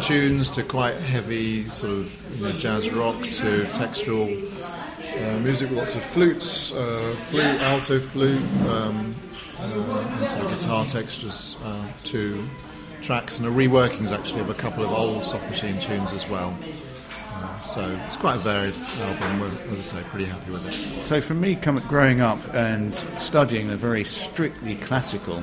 tunes 0.00 0.50
to 0.50 0.62
quite 0.62 0.94
heavy 0.94 1.68
sort 1.68 1.92
of 1.92 2.36
you 2.36 2.48
know, 2.48 2.52
jazz 2.58 2.90
rock 2.90 3.22
to 3.22 3.64
textual 3.72 4.28
uh, 4.28 5.38
music 5.40 5.68
with 5.70 5.78
lots 5.78 5.94
of 5.94 6.02
flutes, 6.02 6.72
uh, 6.72 7.14
flute, 7.28 7.60
alto 7.60 8.00
flute, 8.00 8.42
um, 8.68 9.14
uh, 9.58 10.16
and 10.18 10.28
sort 10.28 10.44
of 10.46 10.58
guitar 10.58 10.86
textures 10.86 11.56
uh, 11.64 11.86
to 12.04 12.48
tracks 13.02 13.38
and 13.38 13.46
a 13.46 13.50
reworkings 13.50 14.12
actually 14.12 14.40
of 14.40 14.50
a 14.50 14.54
couple 14.54 14.84
of 14.84 14.90
old 14.90 15.24
soft 15.24 15.44
machine 15.48 15.78
tunes 15.80 16.12
as 16.12 16.28
well. 16.28 16.56
So 17.62 17.98
it's 18.06 18.16
quite 18.16 18.36
a 18.36 18.38
varied 18.38 18.74
album. 19.00 19.40
We're, 19.40 19.72
as 19.72 19.92
I 19.92 19.98
say, 20.00 20.04
pretty 20.08 20.24
happy 20.26 20.50
with 20.50 20.66
it. 20.66 21.04
So 21.04 21.20
for 21.20 21.34
me, 21.34 21.56
come, 21.56 21.78
growing 21.88 22.20
up 22.20 22.38
and 22.54 22.94
studying 23.16 23.70
a 23.70 23.76
very 23.76 24.04
strictly 24.04 24.76
classical 24.76 25.42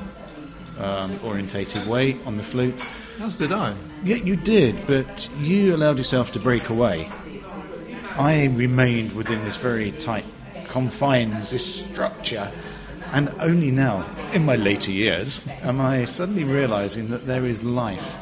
um, 0.78 1.18
orientated 1.24 1.86
way 1.86 2.18
on 2.26 2.36
the 2.36 2.42
flute, 2.42 2.86
As 3.20 3.36
did 3.36 3.52
I. 3.52 3.74
yeah, 4.04 4.16
you 4.16 4.36
did, 4.36 4.86
but 4.86 5.28
you 5.38 5.74
allowed 5.74 5.96
yourself 5.98 6.32
to 6.32 6.40
break 6.40 6.68
away. 6.70 7.08
I 8.16 8.46
remained 8.54 9.12
within 9.12 9.42
this 9.44 9.56
very 9.56 9.92
tight 9.92 10.24
confines, 10.68 11.50
this 11.50 11.80
structure, 11.80 12.52
and 13.12 13.32
only 13.40 13.70
now, 13.70 14.06
in 14.32 14.44
my 14.44 14.56
later 14.56 14.90
years, 14.90 15.40
am 15.62 15.80
I 15.80 16.04
suddenly 16.04 16.44
realizing 16.44 17.08
that 17.08 17.26
there 17.26 17.44
is 17.44 17.62
life, 17.62 18.16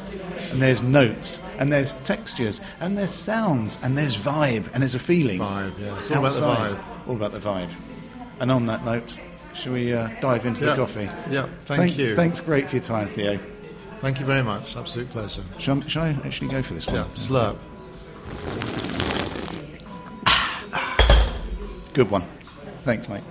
and 0.51 0.61
there's 0.61 0.81
notes, 0.81 1.39
and 1.57 1.71
there's 1.71 1.93
textures, 2.03 2.61
and 2.79 2.97
there's 2.97 3.11
sounds, 3.13 3.77
and 3.83 3.97
there's 3.97 4.15
vibe, 4.17 4.69
and 4.73 4.81
there's 4.81 4.95
a 4.95 4.99
feeling. 4.99 5.39
Vibe, 5.39 5.77
yeah. 5.79 5.97
It's 5.99 6.11
all 6.11 6.25
about 6.25 6.33
the 6.33 6.41
vibe. 6.41 7.07
All 7.07 7.15
about 7.15 7.31
the 7.31 7.39
vibe. 7.39 7.69
And 8.39 8.51
on 8.51 8.65
that 8.67 8.85
note, 8.85 9.17
shall 9.53 9.73
we 9.73 9.93
uh, 9.93 10.09
dive 10.21 10.45
into 10.45 10.63
Yeah. 10.65 10.71
the 10.71 10.77
coffee? 10.77 11.09
Yeah, 11.31 11.47
thank 11.61 11.97
you. 11.97 12.15
Thanks 12.15 12.39
great 12.39 12.69
for 12.69 12.75
your 12.75 12.83
time, 12.83 13.07
Theo. 13.07 13.39
Thank 13.99 14.19
you 14.19 14.25
very 14.27 14.43
much. 14.43 14.75
Absolute 14.77 15.09
pleasure. 15.09 15.43
Shall, 15.57 15.81
shall 15.87 16.03
I 16.03 16.09
actually 16.23 16.49
go 16.49 16.61
for 16.61 16.75
this 16.75 16.85
one? 16.85 16.95
Yeah, 16.95 17.05
slurp. 17.15 17.57
Good 21.93 22.11
one. 22.11 22.23
Thanks, 22.83 23.09
mate. 23.09 23.23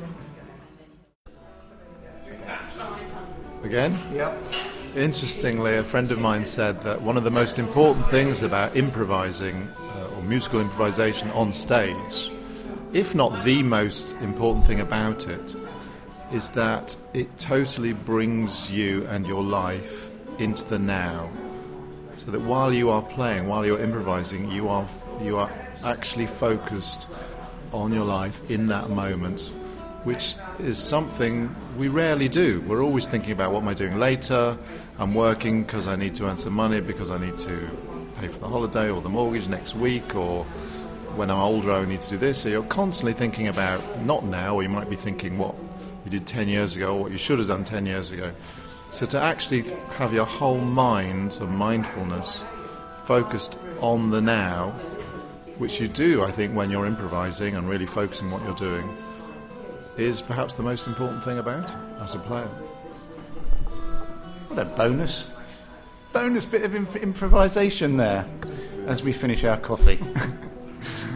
Again? 3.67 3.99
Yep. 4.15 4.55
Interestingly, 4.95 5.75
a 5.75 5.83
friend 5.83 6.09
of 6.13 6.21
mine 6.21 6.47
said 6.47 6.83
that 6.83 7.03
one 7.03 7.17
of 7.17 7.25
the 7.25 7.33
most 7.33 7.59
important 7.59 8.07
things 8.07 8.45
about 8.45 8.77
improvising 8.77 9.69
uh, 9.77 10.09
or 10.15 10.23
musical 10.23 10.61
improvisation 10.61 11.31
on 11.31 11.53
stage, 11.53 12.31
if 12.93 13.13
not 13.13 13.45
the 13.45 13.65
most 13.65 14.13
important 14.23 14.65
thing 14.65 14.79
about 14.79 15.27
it, 15.27 15.57
is 16.33 16.51
that 16.51 16.95
it 17.13 17.39
totally 17.39 17.93
brings 17.93 18.71
you 18.71 19.05
and 19.09 19.27
your 19.27 19.43
life 19.43 20.11
into 20.39 20.65
the 20.67 20.79
now. 20.79 21.29
So 22.19 22.31
that 22.31 22.43
while 22.43 22.73
you 22.73 22.89
are 22.91 23.03
playing, 23.03 23.49
while 23.49 23.67
you're 23.67 23.81
improvising, 23.81 24.49
you 24.53 24.69
are 24.69 24.87
you 25.21 25.39
are 25.39 25.51
actually 25.83 26.29
focused 26.29 27.09
on 27.73 27.93
your 27.93 28.05
life 28.05 28.49
in 28.49 28.69
that 28.69 28.91
moment, 28.91 29.51
which 30.07 30.37
is 30.61 30.79
something 30.79 31.53
we 31.77 31.89
rarely 31.89 32.29
do. 32.29 32.61
We're 32.61 32.81
always 32.81 33.09
thinking 33.09 33.33
about 33.33 33.51
what 33.51 33.63
am 33.63 33.69
I 33.69 33.75
doing 33.75 33.99
later? 33.99 34.57
I'm 35.01 35.17
working 35.17 35.65
because 35.65 35.89
I 35.89 35.97
need 35.97 36.15
to 36.15 36.29
earn 36.29 36.37
some 36.37 36.53
money 36.53 36.81
because 36.81 37.11
I 37.11 37.19
need 37.19 37.37
to 37.39 37.69
pay 38.21 38.29
for 38.29 38.39
the 38.39 38.47
holiday 38.47 38.89
or 38.89 39.01
the 39.01 39.09
mortgage 39.09 39.49
next 39.49 39.75
week 39.75 40.15
or 40.15 40.45
when 41.17 41.29
I'm 41.29 41.41
older 41.41 41.73
I 41.73 41.85
need 41.87 42.03
to 42.03 42.11
do 42.11 42.19
this. 42.19 42.41
So 42.41 42.49
you're 42.49 42.63
constantly 42.63 43.15
thinking 43.15 43.49
about 43.49 43.83
not 44.03 44.25
now, 44.25 44.55
or 44.55 44.63
you 44.63 44.69
might 44.69 44.89
be 44.89 44.95
thinking 44.95 45.39
what 45.39 45.57
you 46.05 46.11
did 46.13 46.25
10 46.25 46.47
years 46.47 46.77
ago 46.77 46.95
or 46.95 47.03
what 47.03 47.11
you 47.11 47.19
should 47.19 47.41
have 47.41 47.49
done 47.49 47.65
10 47.65 47.85
years 47.85 48.13
ago. 48.13 48.31
So 48.93 49.07
to 49.07 49.21
actually 49.21 49.63
have 49.97 50.13
your 50.13 50.25
whole 50.25 50.61
mind 50.61 51.37
and 51.41 51.51
mindfulness 51.51 52.45
focused 53.07 53.59
on 53.81 54.11
the 54.11 54.21
now, 54.21 54.71
which 55.59 55.81
you 55.81 55.89
do, 55.89 56.23
I 56.23 56.31
think, 56.31 56.55
when 56.55 56.71
you're 56.71 56.87
improvising 56.87 57.57
and 57.57 57.69
really 57.69 57.87
focusing 57.87 58.31
what 58.31 58.45
you're 58.45 58.55
doing, 58.55 58.97
is 59.97 60.23
perhaps 60.23 60.55
the 60.55 60.63
most 60.63 60.87
important 60.87 61.23
thing 61.25 61.39
about 61.39 61.71
it 61.71 61.77
as 62.01 62.15
a 62.15 62.19
player. 62.19 62.49
What 64.49 64.59
a 64.59 64.65
bonus. 64.65 65.33
Bonus 66.13 66.45
bit 66.47 66.63
of 66.63 66.75
imp- 66.75 66.97
improvisation 66.97 67.97
there. 67.97 68.27
as 68.87 69.03
we 69.03 69.13
finish 69.13 69.45
our 69.45 69.59
coffee. 69.59 69.99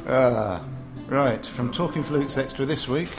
uh, 0.07 0.61
right, 1.07 1.47
from 1.47 1.73
Talking 1.73 2.03
Flutes 2.03 2.37
Extra 2.37 2.67
this 2.67 2.89
week, 2.89 3.11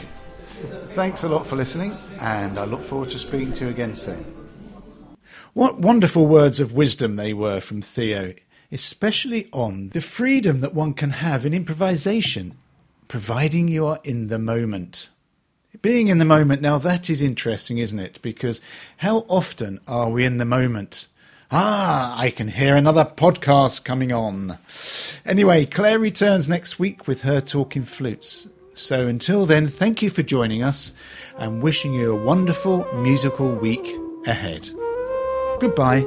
thanks 0.90 1.24
a 1.24 1.28
lot 1.28 1.46
for 1.46 1.56
listening, 1.56 1.96
and 2.20 2.58
I 2.58 2.64
look 2.64 2.82
forward 2.82 3.10
to 3.10 3.18
speaking 3.18 3.52
to 3.54 3.64
you 3.64 3.70
again 3.70 3.94
soon. 3.94 4.24
What 5.54 5.80
wonderful 5.80 6.26
words 6.26 6.60
of 6.60 6.72
wisdom 6.72 7.16
they 7.16 7.32
were 7.32 7.60
from 7.60 7.82
Theo, 7.82 8.34
especially 8.70 9.48
on 9.52 9.88
the 9.90 10.00
freedom 10.00 10.60
that 10.60 10.74
one 10.74 10.94
can 10.94 11.10
have 11.10 11.44
in 11.44 11.54
improvisation, 11.54 12.56
providing 13.08 13.68
you 13.68 13.86
are 13.86 14.00
in 14.04 14.28
the 14.28 14.38
moment. 14.38 15.08
Being 15.80 16.08
in 16.08 16.18
the 16.18 16.24
moment, 16.24 16.60
now 16.60 16.76
that 16.78 17.08
is 17.08 17.22
interesting, 17.22 17.78
isn't 17.78 17.98
it? 17.98 18.20
Because 18.20 18.60
how 18.98 19.24
often 19.28 19.80
are 19.88 20.10
we 20.10 20.24
in 20.24 20.36
the 20.36 20.44
moment? 20.44 21.06
Ah, 21.50 22.18
I 22.18 22.30
can 22.30 22.48
hear 22.48 22.76
another 22.76 23.04
podcast 23.04 23.84
coming 23.84 24.12
on. 24.12 24.58
Anyway, 25.24 25.64
Claire 25.64 25.98
returns 25.98 26.48
next 26.48 26.78
week 26.78 27.06
with 27.06 27.22
her 27.22 27.40
talking 27.40 27.84
flutes. 27.84 28.48
So 28.74 29.06
until 29.06 29.46
then, 29.46 29.68
thank 29.68 30.02
you 30.02 30.10
for 30.10 30.22
joining 30.22 30.62
us 30.62 30.92
and 31.38 31.62
wishing 31.62 31.94
you 31.94 32.12
a 32.12 32.24
wonderful 32.24 32.86
musical 32.94 33.50
week 33.50 33.96
ahead. 34.26 34.70
Goodbye. 35.60 36.06